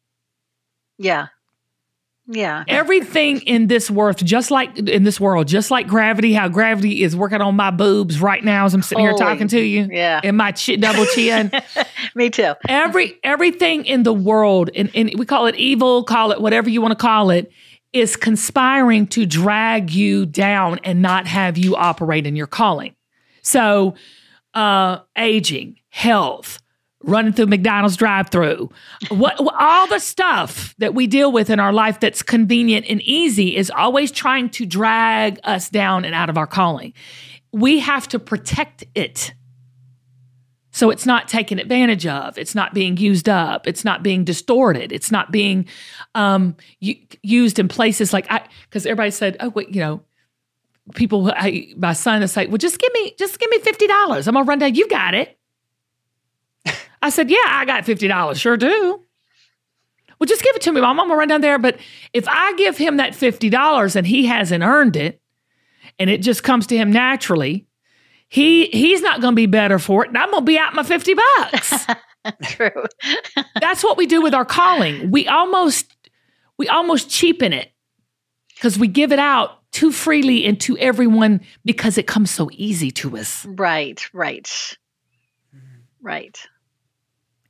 [0.99, 1.27] yeah,
[2.29, 2.65] yeah.
[2.67, 7.15] Everything in this worth, just like in this world, just like gravity, how gravity is
[7.15, 10.21] working on my boobs right now as I'm sitting here talking to you, yeah.
[10.25, 11.53] in my chi- double chin.
[12.15, 12.55] Me too.
[12.69, 16.81] every everything in the world and, and we call it evil call it whatever you
[16.81, 17.51] want to call it
[17.93, 22.95] is conspiring to drag you down and not have you operate in your calling
[23.43, 23.95] so
[24.55, 26.59] uh aging health
[27.03, 28.71] running through mcdonald's drive-through
[29.11, 33.55] what all the stuff that we deal with in our life that's convenient and easy
[33.55, 36.93] is always trying to drag us down and out of our calling
[37.53, 39.33] we have to protect it
[40.77, 42.37] so it's not taken advantage of.
[42.37, 43.67] It's not being used up.
[43.67, 44.93] It's not being distorted.
[44.93, 45.65] It's not being
[46.15, 50.03] um, used in places like I because everybody said, oh, wait, you know,
[50.95, 51.33] people.
[51.35, 54.29] I, my son is like, well, just give me, just give me fifty dollars.
[54.29, 54.75] I'm gonna run down.
[54.75, 55.39] You got it.
[57.07, 58.41] I said, yeah, I got fifty dollars.
[58.41, 59.03] Sure do.
[60.19, 60.99] Well, just give it to me, mom.
[60.99, 61.59] I'm gonna run down there.
[61.59, 61.79] But
[62.13, 65.21] if I give him that fifty dollars and he hasn't earned it,
[65.99, 67.67] and it just comes to him naturally,
[68.29, 70.75] he he's not going to be better for it and i'm going to be out
[70.75, 71.87] my 50 bucks
[72.43, 72.85] True.
[73.61, 75.97] that's what we do with our calling we almost
[76.59, 77.71] we almost cheapen it
[78.55, 82.91] because we give it out too freely and to everyone because it comes so easy
[82.91, 84.09] to us right.
[84.13, 84.77] Right.
[86.03, 86.41] Right.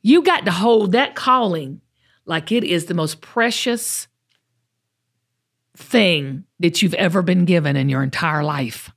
[0.07, 1.81] You got to hold that calling
[2.27, 4.07] like it is the most precious
[5.77, 8.93] thing that you've ever been given in your entire life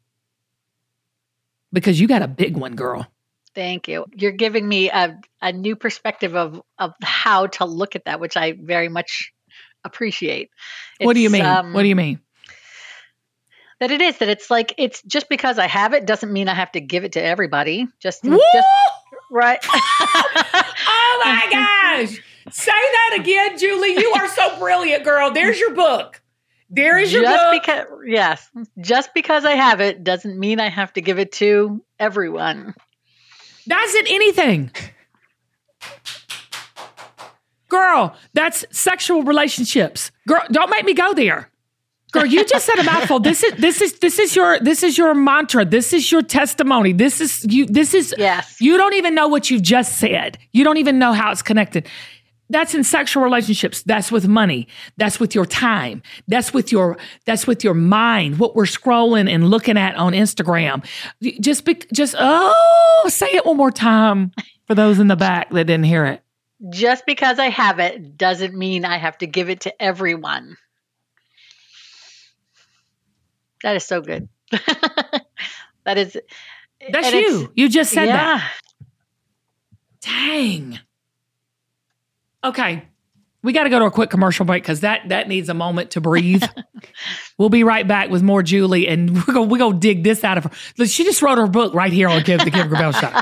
[1.73, 3.07] because you got a big one girl
[3.55, 4.05] Thank you.
[4.13, 8.37] You're giving me a, a new perspective of, of how to look at that, which
[8.37, 9.33] I very much
[9.83, 10.51] appreciate.
[11.01, 12.19] what do you mean um, what do you mean
[13.79, 16.53] that it is that it's like it's just because I have it doesn't mean I
[16.53, 17.87] have to give it to everybody.
[17.99, 18.39] Just, Woo!
[18.53, 18.67] just
[19.31, 19.65] right.
[21.23, 22.21] oh my gosh.
[22.51, 23.93] Say that again, Julie.
[23.93, 25.31] You are so brilliant, girl.
[25.31, 26.21] There's your book.
[26.69, 27.61] There is your just book.
[27.61, 31.83] because yes, just because I have it doesn't mean I have to give it to
[31.99, 32.75] everyone.
[33.65, 34.71] That's in anything.
[37.69, 40.11] Girl, that's sexual relationships.
[40.27, 41.51] Girl, don't make me go there.
[42.11, 43.19] Girl, you just said a mouthful.
[43.19, 45.63] This is this is this is your this is your mantra.
[45.63, 46.91] This is your testimony.
[46.91, 48.59] This is you this is Yes.
[48.59, 50.37] you don't even know what you just said.
[50.51, 51.87] You don't even know how it's connected.
[52.51, 53.83] That's in sexual relationships.
[53.83, 54.67] That's with money.
[54.97, 56.01] That's with your time.
[56.27, 58.39] That's with your that's with your mind.
[58.39, 60.83] What we're scrolling and looking at on Instagram.
[61.39, 64.31] Just be, just oh, say it one more time
[64.65, 66.23] for those in the back that didn't hear it.
[66.71, 70.57] Just because I have it doesn't mean I have to give it to everyone.
[73.63, 74.29] That is so good.
[74.51, 76.17] that is
[76.91, 77.51] That's you.
[77.55, 78.51] You just said that.
[80.01, 80.79] Dang.
[82.43, 82.83] Okay.
[83.41, 85.91] We got to go to a quick commercial break because that that needs a moment
[85.91, 86.43] to breathe.
[87.37, 90.37] we'll be right back with more Julie, and we're gonna we're gonna dig this out
[90.37, 90.85] of her.
[90.85, 93.21] She just wrote her book right here on Give the Kim Gravel Show.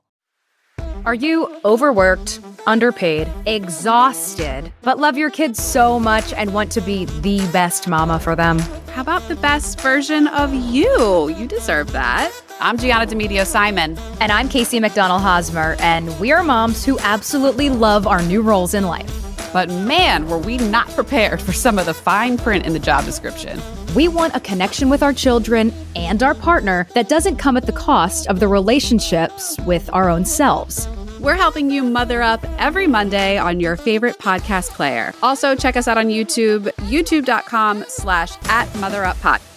[1.03, 7.05] Are you overworked, underpaid, exhausted, but love your kids so much and want to be
[7.21, 8.59] the best mama for them?
[8.89, 11.29] How about the best version of you?
[11.29, 12.31] You deserve that.
[12.59, 13.97] I'm Gianna Demedio Simon.
[14.19, 18.75] And I'm Casey McDonald Hosmer, and we are moms who absolutely love our new roles
[18.75, 19.30] in life.
[19.53, 23.05] But man, were we not prepared for some of the fine print in the job
[23.05, 23.61] description.
[23.95, 27.73] We want a connection with our children and our partner that doesn't come at the
[27.73, 30.87] cost of the relationships with our own selves.
[31.19, 35.13] We're helping you mother up every Monday on your favorite podcast player.
[35.21, 39.50] Also, check us out on YouTube, youtube.com slash at motheruppod.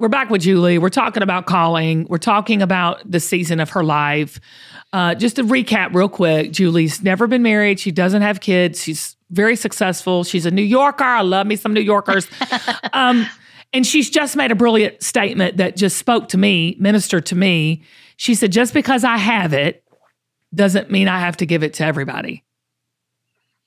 [0.00, 0.78] We're back with Julie.
[0.78, 2.06] We're talking about calling.
[2.08, 4.38] We're talking about the season of her life.
[4.92, 7.80] Uh, just to recap, real quick Julie's never been married.
[7.80, 8.80] She doesn't have kids.
[8.80, 10.22] She's very successful.
[10.22, 11.02] She's a New Yorker.
[11.02, 12.28] I love me some New Yorkers.
[12.92, 13.26] um,
[13.72, 17.82] and she's just made a brilliant statement that just spoke to me, ministered to me.
[18.16, 19.82] She said, just because I have it
[20.54, 22.44] doesn't mean I have to give it to everybody.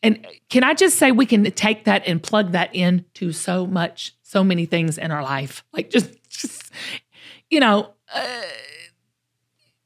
[0.02, 4.16] And can I just say we can take that and plug that into so much,
[4.24, 5.64] so many things in our life?
[5.74, 6.72] Like just, just
[7.50, 8.42] you know, uh,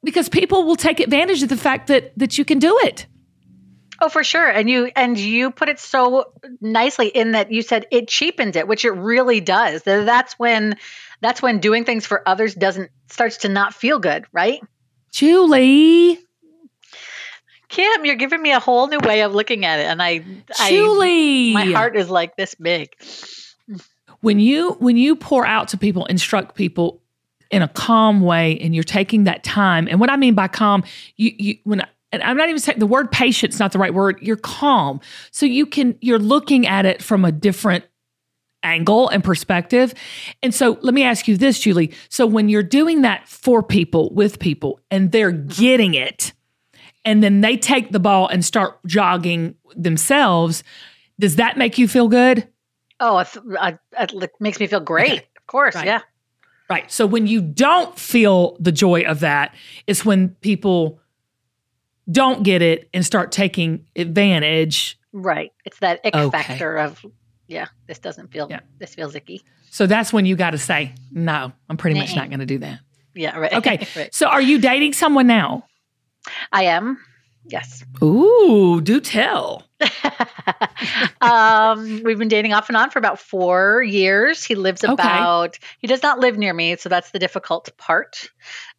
[0.03, 3.07] because people will take advantage of the fact that that you can do it.
[4.01, 4.47] Oh, for sure.
[4.47, 8.67] And you and you put it so nicely in that you said it cheapens it,
[8.67, 9.83] which it really does.
[9.83, 10.75] That's when
[11.21, 14.61] that's when doing things for others doesn't starts to not feel good, right?
[15.11, 16.19] Julie.
[17.67, 19.85] Kim, you're giving me a whole new way of looking at it.
[19.85, 20.19] And I
[20.67, 21.55] Julie.
[21.55, 22.89] I, my heart is like this big.
[24.21, 27.01] When you when you pour out to people, instruct people
[27.51, 29.87] in a calm way and you're taking that time.
[29.89, 30.83] And what I mean by calm,
[31.15, 34.19] you you when and I'm not even saying the word patience not the right word.
[34.21, 35.01] You're calm.
[35.31, 37.85] So you can you're looking at it from a different
[38.63, 39.93] angle and perspective.
[40.41, 41.93] And so let me ask you this, Julie.
[42.09, 45.61] So when you're doing that for people, with people, and they're mm-hmm.
[45.61, 46.33] getting it,
[47.05, 50.63] and then they take the ball and start jogging themselves,
[51.19, 52.47] does that make you feel good?
[52.99, 55.19] Oh, it, makes me feel great.
[55.37, 55.85] Of course, right.
[55.85, 56.01] yeah.
[56.69, 56.91] Right.
[56.91, 59.53] So when you don't feel the joy of that,
[59.85, 60.99] it's when people
[62.09, 64.99] don't get it and start taking advantage.
[65.11, 65.51] Right.
[65.65, 66.29] It's that ick okay.
[66.29, 67.05] factor of,
[67.47, 68.61] yeah, this doesn't feel, yeah.
[68.79, 69.43] this feels icky.
[69.69, 72.59] So that's when you got to say, no, I'm pretty much not going to do
[72.59, 72.79] that.
[73.13, 73.53] Yeah, right.
[73.55, 73.87] Okay.
[73.95, 74.13] right.
[74.13, 75.65] So are you dating someone now?
[76.51, 76.99] I am.
[77.45, 77.83] Yes.
[78.03, 79.63] Ooh, do tell.
[81.21, 84.43] um, we've been dating off and on for about four years.
[84.43, 85.59] He lives about, okay.
[85.79, 88.29] he does not live near me, so that's the difficult part.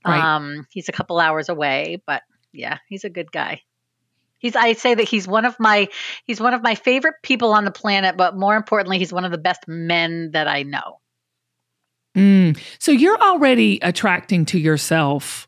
[0.04, 0.22] Right.
[0.22, 3.62] Um, he's a couple hours away, but yeah, he's a good guy.
[4.38, 5.88] He's I say that he's one of my
[6.24, 9.32] he's one of my favorite people on the planet, but more importantly, he's one of
[9.32, 11.00] the best men that I know.
[12.14, 12.58] Mm.
[12.78, 15.45] So you're already attracting to yourself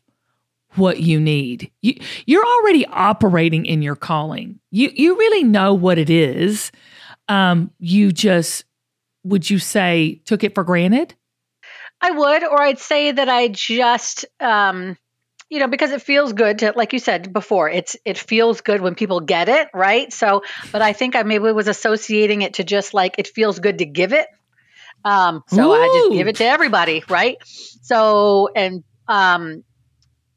[0.75, 1.71] what you need.
[1.81, 4.59] You, you're already operating in your calling.
[4.71, 6.71] You you really know what it is.
[7.27, 8.65] Um, you just
[9.23, 11.15] would you say took it for granted?
[12.01, 14.97] I would, or I'd say that I just um,
[15.49, 18.81] you know because it feels good to like you said before it's it feels good
[18.81, 22.63] when people get it right so but i think i maybe was associating it to
[22.63, 24.27] just like it feels good to give it
[25.03, 25.73] um so Ooh.
[25.73, 27.37] i just give it to everybody right
[27.81, 29.63] so and um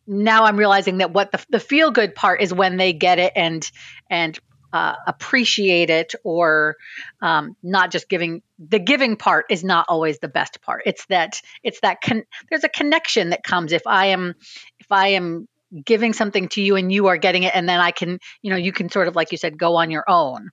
[0.07, 3.33] now I'm realizing that what the, the feel good part is when they get it
[3.37, 3.69] and
[4.11, 4.39] and
[4.73, 6.77] uh, appreciate it or
[7.21, 10.83] um, not just giving the giving part is not always the best part.
[10.87, 13.73] It's that it's that con- there's a connection that comes.
[13.73, 14.35] If i am
[14.81, 15.49] if i am
[15.85, 18.57] giving something to you and you are getting it and then i can you know
[18.57, 20.51] you can sort of like you said go on your own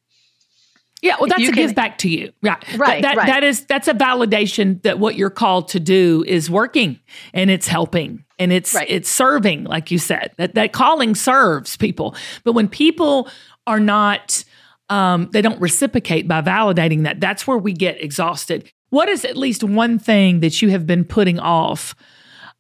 [1.01, 2.33] yeah, well, that's a can, give back to you.
[2.41, 3.27] Yeah, right, that, right.
[3.27, 6.99] That is that's a validation that what you're called to do is working
[7.33, 8.89] and it's helping and it's right.
[8.89, 10.33] it's serving, like you said.
[10.37, 12.15] That that calling serves people.
[12.43, 13.29] But when people
[13.65, 14.43] are not,
[14.89, 17.21] um, they don't reciprocate by validating that.
[17.21, 18.69] That's where we get exhausted.
[18.89, 21.95] What is at least one thing that you have been putting off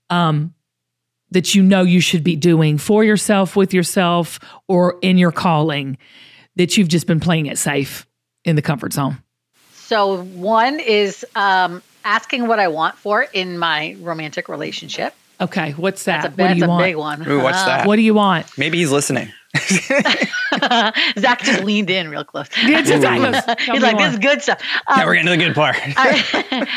[0.09, 0.53] um,
[1.31, 5.97] that you know you should be doing for yourself, with yourself, or in your calling
[6.55, 8.05] that you've just been playing it safe
[8.45, 9.17] in the comfort zone?
[9.73, 15.13] So one is um, asking what I want for in my romantic relationship.
[15.41, 16.21] Okay, what's that?
[16.23, 16.83] That's a, what do that's you a want?
[16.83, 17.27] big one.
[17.27, 17.87] Ooh, what's Uh, that?
[17.87, 18.57] What do you want?
[18.57, 19.31] Maybe he's listening.
[21.17, 22.47] Zach just leaned in real close.
[22.63, 24.61] Yeah, just Zach goes, "Tell He's like, more." this is good stuff.
[24.61, 25.75] yeah, Um, we're getting to the good part.
[25.81, 26.67] I,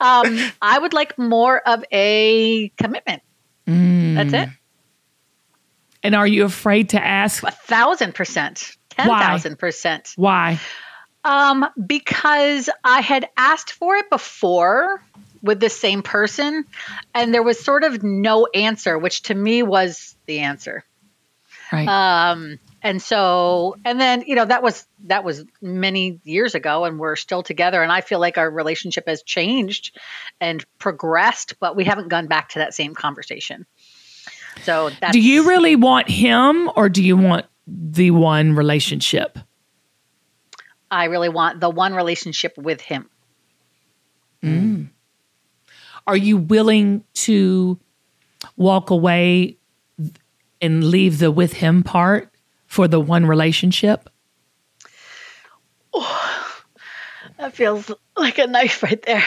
[0.00, 3.22] um, I would like more of a commitment.
[3.66, 4.14] Mm.
[4.14, 4.48] That's it.
[6.02, 8.76] And are you afraid to ask A thousand percent.
[8.90, 9.20] Ten Why?
[9.20, 10.12] thousand percent.
[10.16, 10.60] why?
[11.24, 15.02] Um, because I had asked for it before
[15.42, 16.64] with the same person,
[17.14, 20.84] and there was sort of no answer, which to me was the answer.
[21.72, 21.88] Right.
[21.88, 26.98] Um, and so, and then you know that was that was many years ago, and
[26.98, 27.82] we're still together.
[27.82, 29.98] And I feel like our relationship has changed
[30.40, 33.66] and progressed, but we haven't gone back to that same conversation.
[34.62, 39.38] So, that's, do you really want him or do you want the one relationship?
[40.90, 43.08] I really want the one relationship with him.
[46.06, 47.78] Are you willing to
[48.56, 49.56] walk away
[50.60, 52.30] and leave the with him part
[52.66, 54.10] for the one relationship?
[57.38, 59.24] That feels like a knife right there.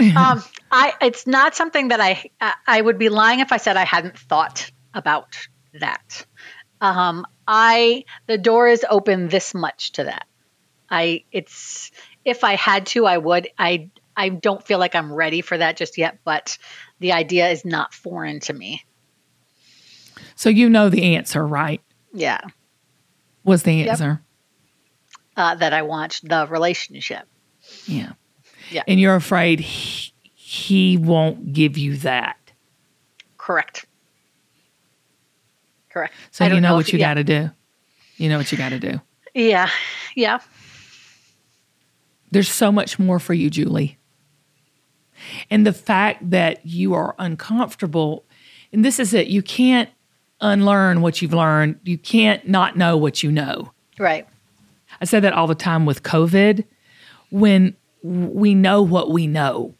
[0.16, 3.76] um, I it's not something that I I- I would be lying if I said
[3.76, 5.36] I hadn't thought about
[5.74, 6.26] that.
[6.80, 10.26] Um, I the door is open this much to that.
[10.90, 11.90] I it's
[12.24, 13.48] if I had to I would.
[13.58, 16.56] I I don't feel like I'm ready for that just yet, but
[17.00, 18.84] the idea is not foreign to me.
[20.36, 21.80] So you know the answer, right?
[22.12, 22.40] Yeah,
[23.44, 24.22] Was the answer.
[25.36, 27.26] uh, that I want the relationship.
[27.86, 28.12] Yeah.
[28.70, 28.82] Yeah.
[28.86, 32.36] And you're afraid he, he won't give you that.
[33.36, 33.84] Correct.
[35.90, 36.14] Correct.
[36.30, 37.08] So you know if- what you yeah.
[37.10, 37.50] got to do.
[38.16, 39.00] You know what you got to do.
[39.34, 39.68] Yeah,
[40.14, 40.38] yeah.
[42.34, 43.96] There's so much more for you, Julie.
[45.50, 48.24] And the fact that you are uncomfortable,
[48.72, 49.88] and this is it, you can't
[50.40, 51.78] unlearn what you've learned.
[51.84, 53.72] You can't not know what you know.
[54.00, 54.26] Right.
[55.00, 56.64] I say that all the time with COVID
[57.30, 59.72] when we know what we know.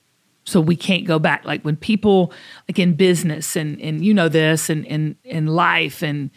[0.44, 1.44] So we can't go back.
[1.44, 2.32] Like when people
[2.68, 6.30] like in business and and you know this and in in life and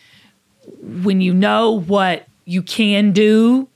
[0.82, 3.70] when you know what you can do,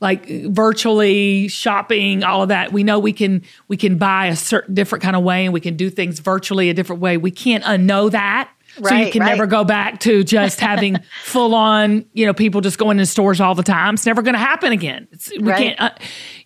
[0.00, 4.74] like virtually shopping, all of that, we know we can we can buy a certain
[4.74, 7.16] different kind of way and we can do things virtually a different way.
[7.18, 8.50] We can't unknow that.
[8.76, 12.60] so you Right, can never go back to just having full on, you know, people
[12.62, 13.94] just going in stores all the time.
[13.94, 15.06] It's never going to happen again.
[15.12, 15.58] It's, we Right.
[15.76, 15.80] can't.
[15.80, 15.90] Uh,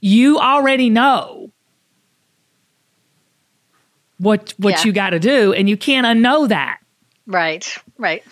[0.01, 1.53] you already know
[4.19, 4.85] what what Yeah.
[4.85, 6.79] you got to do, and you can't unknow that.
[7.27, 7.77] Right.
[7.99, 8.23] Right.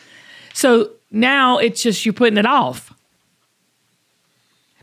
[0.55, 2.93] So now it's just you're putting it off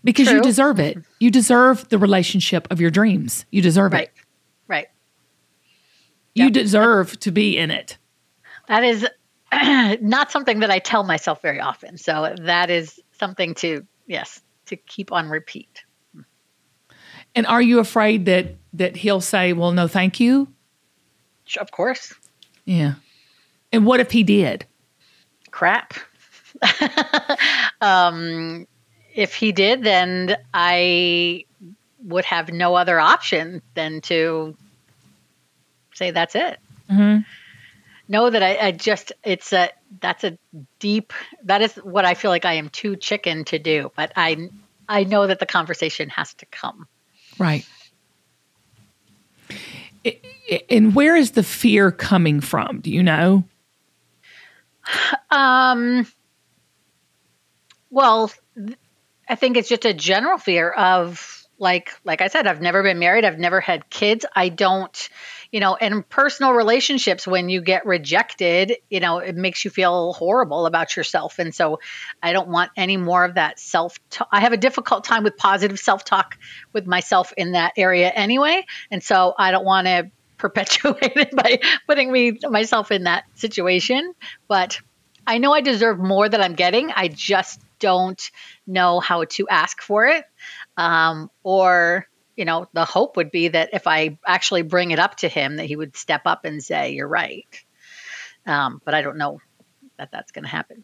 [0.04, 0.98] because you deserve it.
[1.20, 3.46] You deserve the relationship of your dreams.
[3.52, 4.04] You deserve Right.
[4.04, 4.14] it.
[4.68, 4.88] Right.
[6.36, 6.54] You Yep.
[6.54, 7.98] deserve to be in it.
[8.68, 9.08] That is
[10.02, 11.98] not something that I tell myself very often.
[11.98, 15.84] So that is something to yes to keep on repeat.
[17.36, 20.48] And are you afraid that that he'll say, "Well, no, thank you"?
[21.60, 22.14] Of course.
[22.66, 22.96] Yeah.
[23.72, 24.66] And what if he did?
[25.52, 25.94] Crap.
[27.82, 28.68] um,
[29.20, 31.44] if he did, then I
[32.02, 34.56] would have no other option than to
[35.94, 36.58] say that's it.
[36.90, 37.26] Mhm.
[38.08, 40.38] Know that I, I just it's a that's a
[40.80, 41.12] deep
[41.44, 44.50] that is what I feel like I am too chicken to do, but I
[44.88, 46.88] I know that the conversation has to come.
[47.38, 47.66] Right.
[50.70, 52.80] And where is the fear coming from?
[52.80, 53.44] Do you know?
[55.32, 56.08] Um,
[57.92, 58.32] well,
[59.30, 63.00] I think it's just a general fear of like like I said, I've never been
[63.00, 64.26] married, I've never had kids.
[64.36, 65.10] I don't,
[65.52, 70.14] you know, and personal relationships when you get rejected, you know, it makes you feel
[70.14, 71.38] horrible about yourself.
[71.38, 71.80] And so
[72.24, 74.00] I don't want any more of that self
[74.32, 76.38] I have a difficult time with positive self-talk
[76.74, 81.60] with myself in that area anyway, and so I don't want to perpetuate it by
[81.86, 84.14] putting me myself in that situation,
[84.48, 84.80] but
[85.30, 86.90] I know I deserve more than I'm getting.
[86.90, 88.20] I just don't
[88.66, 90.26] know how to ask for it.
[90.76, 95.18] Um, or, you know, the hope would be that if I actually bring it up
[95.18, 97.46] to him, that he would step up and say, You're right.
[98.48, 99.40] Um, but I don't know
[99.98, 100.84] that that's going to happen.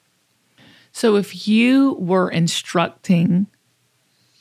[0.91, 3.47] So if you were instructing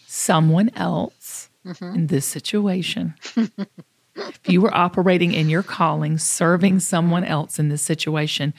[0.06, 1.94] someone else Mhm.
[1.94, 3.14] in this situation,
[4.16, 8.52] if you were operating in your calling, serving someone else in this situation,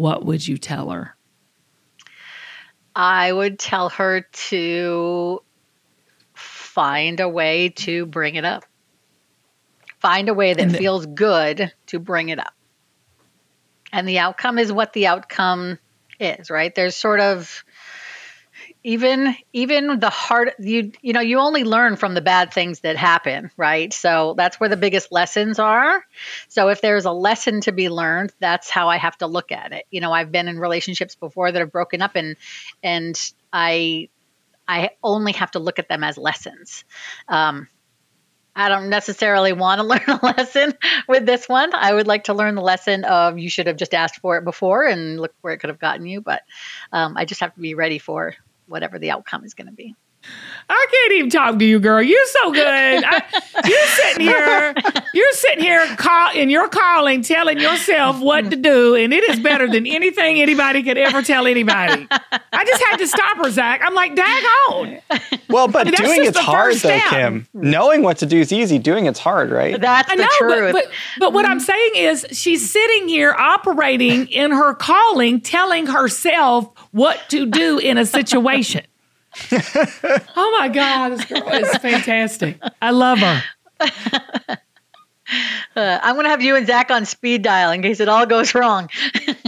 [0.00, 1.14] what would you tell her?
[2.96, 5.42] I would tell her to
[6.32, 8.64] find a way to bring it up.
[9.98, 12.54] Find a way that the- feels good to bring it up.
[13.92, 15.78] And the outcome is what the outcome
[16.18, 16.74] is, right?
[16.74, 17.62] There's sort of
[18.82, 22.96] even even the hard you you know you only learn from the bad things that
[22.96, 26.04] happen right so that's where the biggest lessons are
[26.48, 29.72] so if there's a lesson to be learned that's how i have to look at
[29.72, 32.36] it you know i've been in relationships before that have broken up and
[32.82, 34.08] and i
[34.66, 36.84] i only have to look at them as lessons
[37.28, 37.68] um,
[38.52, 40.74] I don't necessarily want to learn a lesson
[41.06, 41.72] with this one.
[41.72, 44.44] I would like to learn the lesson of you should have just asked for it
[44.44, 46.20] before and look where it could have gotten you.
[46.20, 46.42] But
[46.92, 48.34] um, I just have to be ready for
[48.70, 49.94] whatever the outcome is going to be.
[50.68, 52.00] I can't even talk to you, girl.
[52.00, 52.64] You're so good.
[53.04, 53.22] I,
[53.66, 54.74] you're sitting here,
[55.12, 59.40] you're sitting here call, in your calling, telling yourself what to do, and it is
[59.40, 62.06] better than anything anybody could ever tell anybody.
[62.52, 63.80] I just had to stop her, Zach.
[63.84, 64.98] I'm like, dag on.
[65.48, 67.10] Well, but That's doing it's hard first though, step.
[67.10, 67.48] Kim.
[67.52, 68.78] Knowing what to do is easy.
[68.78, 69.80] Doing it's hard, right?
[69.80, 70.72] That's I the know, truth.
[70.72, 70.84] but,
[71.18, 71.62] but but what I'm mm.
[71.62, 77.98] saying is she's sitting here operating in her calling, telling herself what to do in
[77.98, 78.84] a situation.
[80.36, 82.58] oh my God, this girl is fantastic.
[82.82, 83.42] I love her.
[85.76, 88.26] Uh, I'm going to have you and Zach on speed dial in case it all
[88.26, 88.88] goes wrong.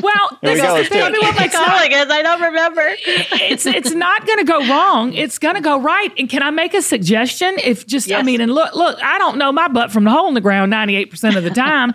[0.03, 1.03] Well, There we is the thing.
[1.03, 2.83] I mean, what My calling is I don't remember.
[2.97, 5.13] it's it's not going to go wrong.
[5.13, 6.11] It's going to go right.
[6.19, 7.55] And can I make a suggestion?
[7.63, 10.27] If just I mean, and look, look, I don't know my butt from the hole
[10.27, 11.93] in the ground ninety eight percent of the time,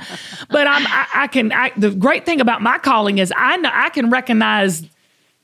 [0.49, 1.51] but I'm I, I can.
[1.51, 4.83] I, the great thing about my calling is I know I can recognize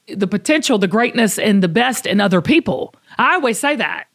[0.08, 2.94] the potential, the greatness, and the best in other people.
[3.18, 4.06] I always say that.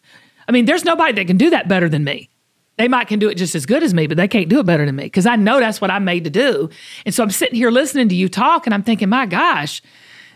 [0.47, 2.29] I mean, there's nobody that can do that better than me.
[2.77, 4.67] They might can do it just as good as me, but they can't do it
[4.67, 6.71] better than me because I know that's what I'm made to do.
[7.05, 9.83] And so I'm sitting here listening to you talk, and I'm thinking, my gosh,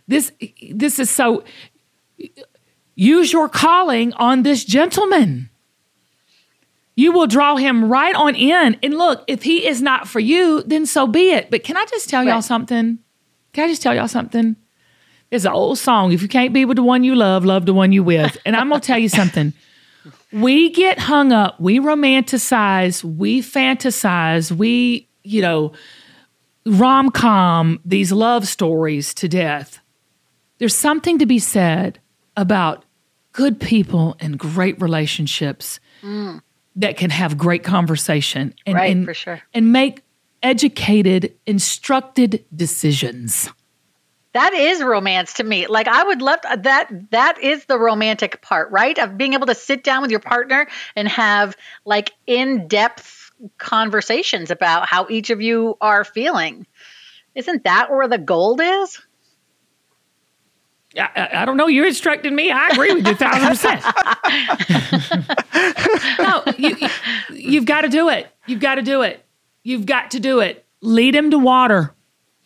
[0.08, 0.32] this
[0.70, 1.44] this is so.
[2.94, 5.48] Use your calling on this gentleman.
[6.94, 8.76] You will draw him right on in.
[8.82, 11.50] And look, if he is not for you, then so be it.
[11.50, 12.44] But can I just tell y'all Right.
[12.44, 12.98] something?
[13.54, 14.56] Can I just tell y'all something?
[15.32, 16.12] There's an old song.
[16.12, 18.36] If you can't be with the one you love, love the one you with.
[18.44, 19.54] And I'm gonna tell you something.
[20.32, 25.72] We get hung up, we romanticize, we fantasize, we, you know,
[26.66, 29.78] rom com these love stories to death.
[30.58, 32.00] There's something to be said
[32.36, 32.84] about
[33.32, 36.40] good people and great relationships mm.
[36.76, 39.40] that can have great conversation and, Right, and- sure.
[39.52, 40.02] and make
[40.42, 43.50] educated, instructed decisions.
[44.32, 45.66] That is romance to me.
[45.66, 47.10] Like I would love uh, that.
[47.10, 48.98] That is the romantic part, right?
[48.98, 54.50] Of being able to sit down with your partner and have like in depth conversations
[54.50, 56.66] about how each of you are feeling.
[57.34, 59.00] Isn't that where the gold is?
[60.96, 61.66] I, I, I don't know.
[61.66, 62.50] You're instructing me.
[62.50, 63.82] I agree with you a thousand percent.
[66.18, 66.88] no, you, you,
[67.34, 68.28] you've got to do it.
[68.46, 69.24] You've got to do it.
[69.62, 70.66] You've got to do it.
[70.80, 71.94] Lead him to water.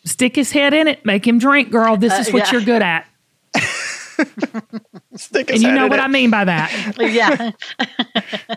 [0.07, 1.05] Stick his head in it.
[1.05, 1.97] Make him drink, girl.
[1.97, 2.51] This Uh, is what yeah.
[2.53, 3.05] you're good at.
[5.15, 6.95] Stick And you know what I mean by that.
[6.99, 7.51] yeah.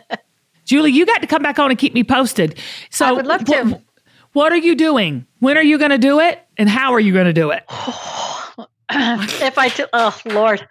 [0.65, 2.59] Julie, you got to come back on and keep me posted.
[2.91, 3.63] So I would love to.
[3.65, 3.83] What,
[4.33, 5.27] what are you doing?
[5.41, 6.41] When are you going to do it?
[6.57, 7.65] And how are you going to do it?
[8.93, 10.67] if I, t- oh Lord,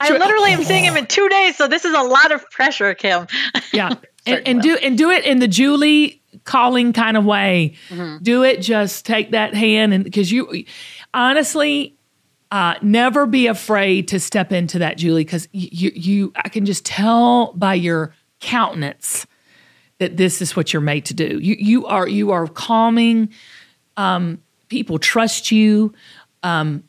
[0.00, 2.94] I literally am seeing him in two days, so this is a lot of pressure,
[2.94, 3.26] Kim.
[3.72, 3.94] Yeah.
[4.26, 7.74] and, and do and do it in the Julie calling kind of way.
[7.88, 8.22] Mm-hmm.
[8.22, 8.60] Do it.
[8.60, 10.64] Just take that hand and because you
[11.14, 11.96] honestly
[12.50, 16.84] uh, never be afraid to step into that, Julie, because you, you I can just
[16.84, 19.26] tell by your countenance
[19.98, 21.38] that this is what you're made to do.
[21.40, 23.30] You you are you are calming.
[23.96, 25.94] Um, people trust you.
[26.42, 26.84] Um,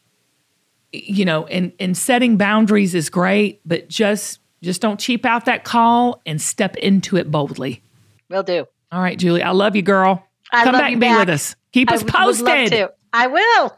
[0.91, 5.63] you know, and and setting boundaries is great, but just just don't cheap out that
[5.63, 7.83] call and step into it boldly.
[8.29, 8.65] Will do.
[8.91, 10.25] All right, Julie, I love you, girl.
[10.51, 11.19] I Come back you and be back.
[11.19, 11.55] with us.
[11.73, 12.87] Keep I us would- would love posted.
[13.13, 13.77] I will.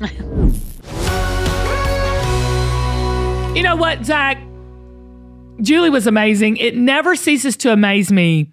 [3.54, 4.38] You know what, Zach?
[5.60, 6.56] Julie was amazing.
[6.56, 8.50] It never ceases to amaze me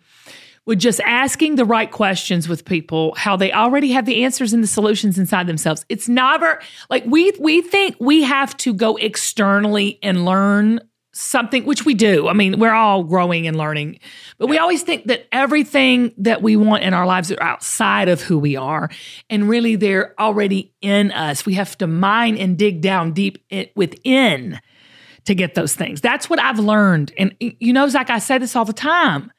[0.65, 4.61] with just asking the right questions with people, how they already have the answers and
[4.61, 5.85] the solutions inside themselves.
[5.87, 10.81] It's never like we we think we have to go externally and learn
[11.19, 12.29] something, which we do.
[12.29, 13.99] I mean, we're all growing and learning,
[14.37, 18.21] but we always think that everything that we want in our lives are outside of
[18.21, 18.89] who we are,
[19.29, 21.45] and really they're already in us.
[21.45, 23.43] We have to mine and dig down deep
[23.75, 24.61] within
[25.25, 25.99] to get those things.
[25.99, 27.11] That's what I've learned.
[27.17, 29.31] And you know, Zach, I say this all the time.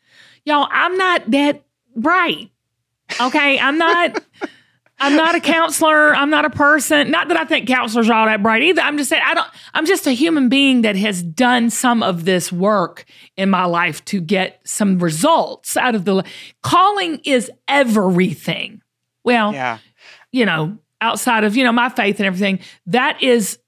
[0.45, 1.65] Y'all, I'm not that
[1.97, 2.51] bright.
[3.21, 4.23] Okay, I'm not.
[5.01, 6.15] I'm not a counselor.
[6.15, 7.11] I'm not a person.
[7.11, 8.83] Not that I think counselors are all that bright either.
[8.83, 9.49] I'm just saying I don't.
[9.73, 13.05] I'm just a human being that has done some of this work
[13.37, 16.23] in my life to get some results out of the
[16.63, 18.83] calling is everything.
[19.25, 19.79] Well, Yeah.
[20.33, 23.59] you know, outside of, you know, my faith and everything, that is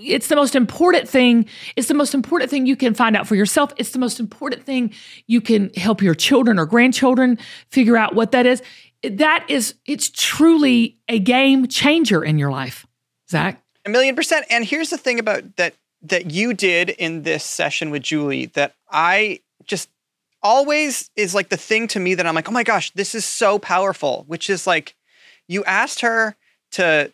[0.00, 1.46] it's the most important thing.
[1.74, 3.72] It's the most important thing you can find out for yourself.
[3.78, 4.92] It's the most important thing
[5.26, 7.38] you can help your children or grandchildren
[7.70, 8.62] figure out what that is.
[9.02, 12.86] That is it's truly a game changer in your life.
[13.30, 13.62] Zach?
[13.86, 14.46] A million percent.
[14.50, 18.74] And here's the thing about that that you did in this session with Julie that
[18.90, 19.88] I just
[20.42, 23.24] always is like the thing to me that I'm like, oh my gosh, this is
[23.24, 24.94] so powerful, which is like
[25.48, 26.36] you asked her
[26.72, 27.12] to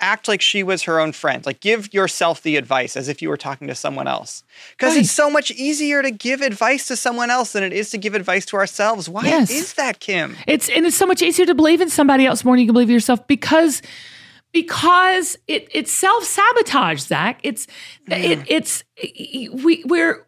[0.00, 3.28] act like she was her own friend, like give yourself the advice as if you
[3.28, 4.42] were talking to someone else.
[4.76, 5.00] Because Right.
[5.04, 8.14] it's so much easier to give advice to someone else than it is to give
[8.14, 9.08] advice to ourselves.
[9.08, 9.50] Why Yes.
[9.50, 10.36] is that, Kim?
[10.46, 12.72] It's and it's so much easier to believe in somebody else more than you can
[12.74, 13.82] believe in yourself because
[14.52, 17.40] because it it's self sabotage, Zach.
[17.42, 17.66] It's
[18.08, 18.82] it it's
[19.62, 20.26] we we're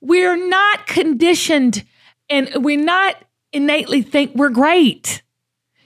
[0.00, 1.84] we're not conditioned
[2.30, 3.16] and we're not
[3.52, 5.22] innately think we're great.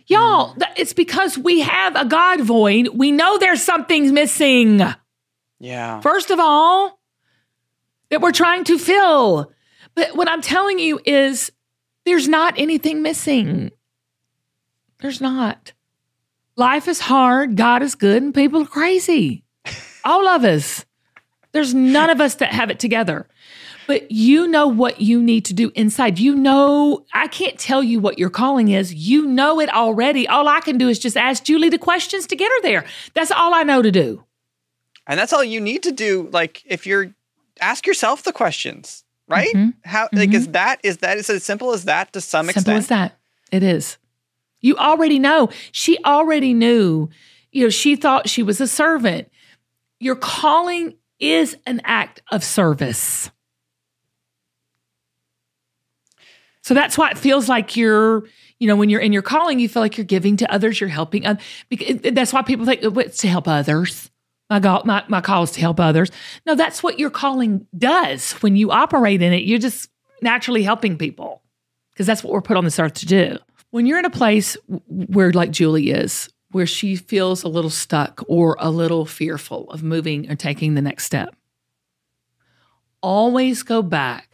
[0.06, 2.88] Y'all, that- it's because we have a God void.
[2.88, 4.80] We know there's something missing.
[5.60, 6.00] Yeah.
[6.00, 6.98] First of all,
[8.10, 9.50] that we're trying to fill.
[9.94, 11.50] But what I'm telling you is
[12.04, 13.70] there's not anything missing.
[15.00, 15.72] There's not.
[16.56, 19.42] Life is hard, God is good, and people are crazy.
[20.04, 20.84] All of us.
[21.52, 23.26] There's none of us that have it together.
[23.86, 26.18] But you know what you need to do inside.
[26.18, 28.94] You know, I can't tell you what your calling is.
[28.94, 30.26] You know it already.
[30.26, 32.84] All I can do is just ask Julie the questions to get her there.
[33.14, 34.24] That's all I know to do.
[35.06, 36.28] And that's all you need to do.
[36.32, 37.14] Like if you're
[37.60, 39.54] ask yourself the questions, right?
[39.54, 39.74] Mhm.
[39.84, 42.60] How like is that is that is it as simple as that to some Simple
[42.60, 42.78] extent?
[42.78, 43.18] as that.
[43.52, 43.98] It is.
[44.60, 45.50] You already know.
[45.72, 47.10] She already knew.
[47.52, 49.28] You know, she thought she was a servant.
[50.00, 53.30] Your calling is an act of service.
[56.64, 58.24] So that's why it feels like you're,
[58.58, 60.88] you know, when you're in your calling, you feel like you're giving to others, you're
[60.88, 61.26] helping.
[61.26, 61.38] oth-
[61.68, 64.10] bec- That's why people think "Oh, it's to help others.
[64.48, 66.10] My, God, my, my call is to help others.
[66.46, 68.32] No, that's what your calling does.
[68.34, 69.90] When you operate in it, you're just
[70.22, 71.42] naturally helping people
[71.92, 73.36] because that's what we're put on this earth to do.
[73.70, 74.56] When you're in a place
[74.88, 79.82] where, like Julie is, where she feels a little stuck or a little fearful of
[79.82, 81.34] moving or taking the next step,
[83.02, 84.33] always go back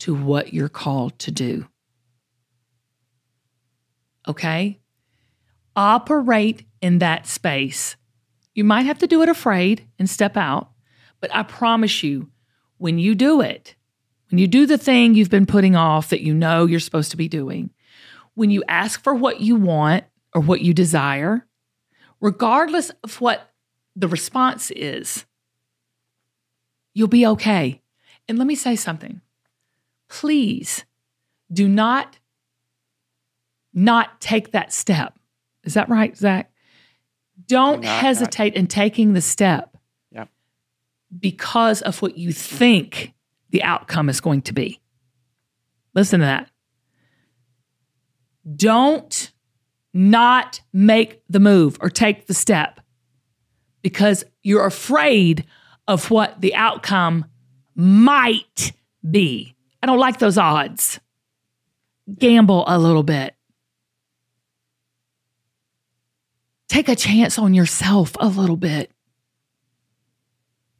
[0.00, 1.66] to what you're called to do.
[4.28, 4.80] Okay?
[5.74, 7.96] Operate in that space.
[8.54, 10.70] You might have to do it afraid and step out,
[11.20, 12.30] but I promise you,
[12.78, 13.74] when you do it,
[14.30, 17.16] when you do the thing you've been putting off that you know you're supposed to
[17.16, 17.70] be doing,
[18.34, 21.46] when you ask for what you want or what you desire,
[22.20, 23.52] regardless of what
[23.94, 25.24] the response is,
[26.92, 27.80] you'll be okay.
[28.28, 29.20] And let me say something.
[30.08, 30.84] Please
[31.52, 32.18] do not
[33.72, 35.18] not take that step.
[35.64, 36.50] Is that right, Zach?
[37.46, 39.76] Don't not hesitate in taking the step
[40.12, 40.30] Yep.
[41.18, 43.12] because of what you think
[43.50, 44.80] the outcome is going to be.
[45.94, 46.50] Listen to that.
[48.54, 49.32] Don't
[49.92, 52.80] not make the move or take the step
[53.82, 55.44] because you're afraid
[55.88, 57.24] of what the outcome
[57.74, 58.72] might
[59.08, 59.55] be.
[59.86, 60.98] I don't like those odds.
[62.18, 63.36] Gamble a little bit.
[66.68, 68.90] Take a chance on yourself a little bit.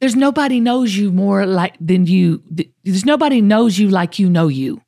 [0.01, 2.43] There's nobody knows you more like than you.
[2.83, 4.81] There's nobody knows you like you know you.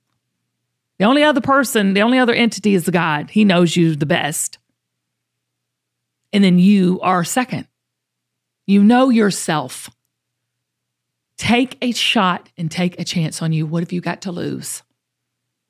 [0.98, 3.30] The only other person, the only other entity is the God.
[3.30, 4.60] He knows you the best.
[6.34, 7.70] And then you are second.
[8.68, 9.90] You know yourself.
[11.40, 13.66] Take a shot and take a chance on you.
[13.66, 14.84] What have you got to lose?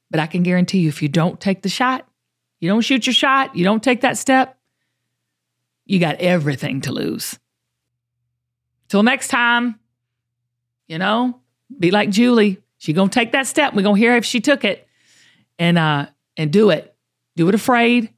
[0.09, 2.07] But I can guarantee you, if you don't take the shot,
[2.59, 4.57] you don't shoot your shot, you don't take that step,
[5.85, 7.37] you got everything to lose.
[8.87, 9.79] Till next time,
[10.87, 11.39] you know,
[11.77, 12.57] be like Julie.
[12.79, 13.75] She gonna take that step.
[13.75, 14.87] We're gonna hear if she took it.
[15.59, 16.95] And uh and do it.
[17.35, 18.11] Do it afraid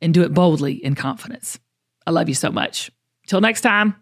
[0.00, 1.58] and do it boldly in confidence.
[2.06, 2.92] I love you so much.
[3.26, 3.96] Till next time,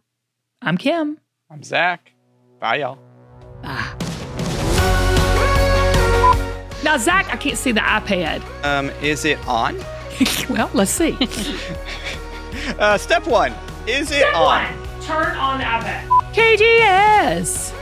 [0.61, 1.19] I'm Kim.
[1.51, 2.14] I'm Zach.
[2.61, 2.99] Bye y'all.
[3.63, 3.93] Bye.
[6.83, 8.43] Now, Zach, I can't see the iPad.
[8.65, 9.79] Um, is it on?
[10.51, 11.17] well, let's see.
[12.79, 13.53] Uh, step one.
[13.87, 14.65] Is it on?
[15.03, 16.07] Turn on the iPad.
[16.33, 17.75] KGS.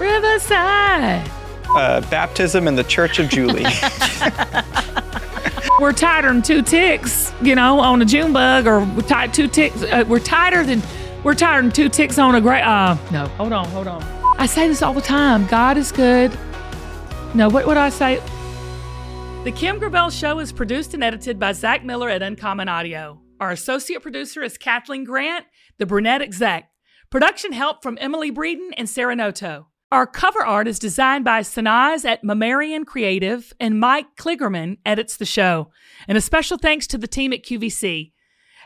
[0.00, 1.30] Riverside.
[1.68, 3.62] uh, baptism in the Church of Julie.
[5.80, 9.46] we're tighter than two ticks, you know, on a June bug, or we're tight two
[9.46, 9.84] ticks.
[9.84, 10.82] Uh, we're tighter than
[11.24, 12.62] we're tired than two ticks on a great.
[12.62, 14.02] Uh, no, hold on, hold on.
[14.38, 15.46] I say this all the time.
[15.46, 16.36] God is good.
[17.34, 18.20] No, what would I say?
[19.44, 23.20] The Kim Gravel Show is produced and edited by Zach Miller at Uncommon Audio.
[23.40, 25.46] Our associate producer is Kathleen Grant,
[25.78, 26.70] the brunette exec.
[27.10, 29.68] Production help from Emily Breeden and Sarah Noto.
[29.90, 35.26] Our cover art is designed by Sanaz at Mammarian Creative, and Mike Kligerman edits the
[35.26, 35.70] show.
[36.08, 38.12] And a special thanks to the team at QVC.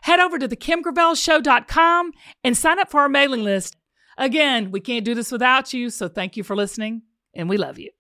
[0.07, 2.13] Head over to thekimgravelshow.com
[2.45, 3.75] and sign up for our mailing list.
[4.17, 7.03] Again, we can't do this without you, so thank you for listening,
[7.35, 7.91] and we love you.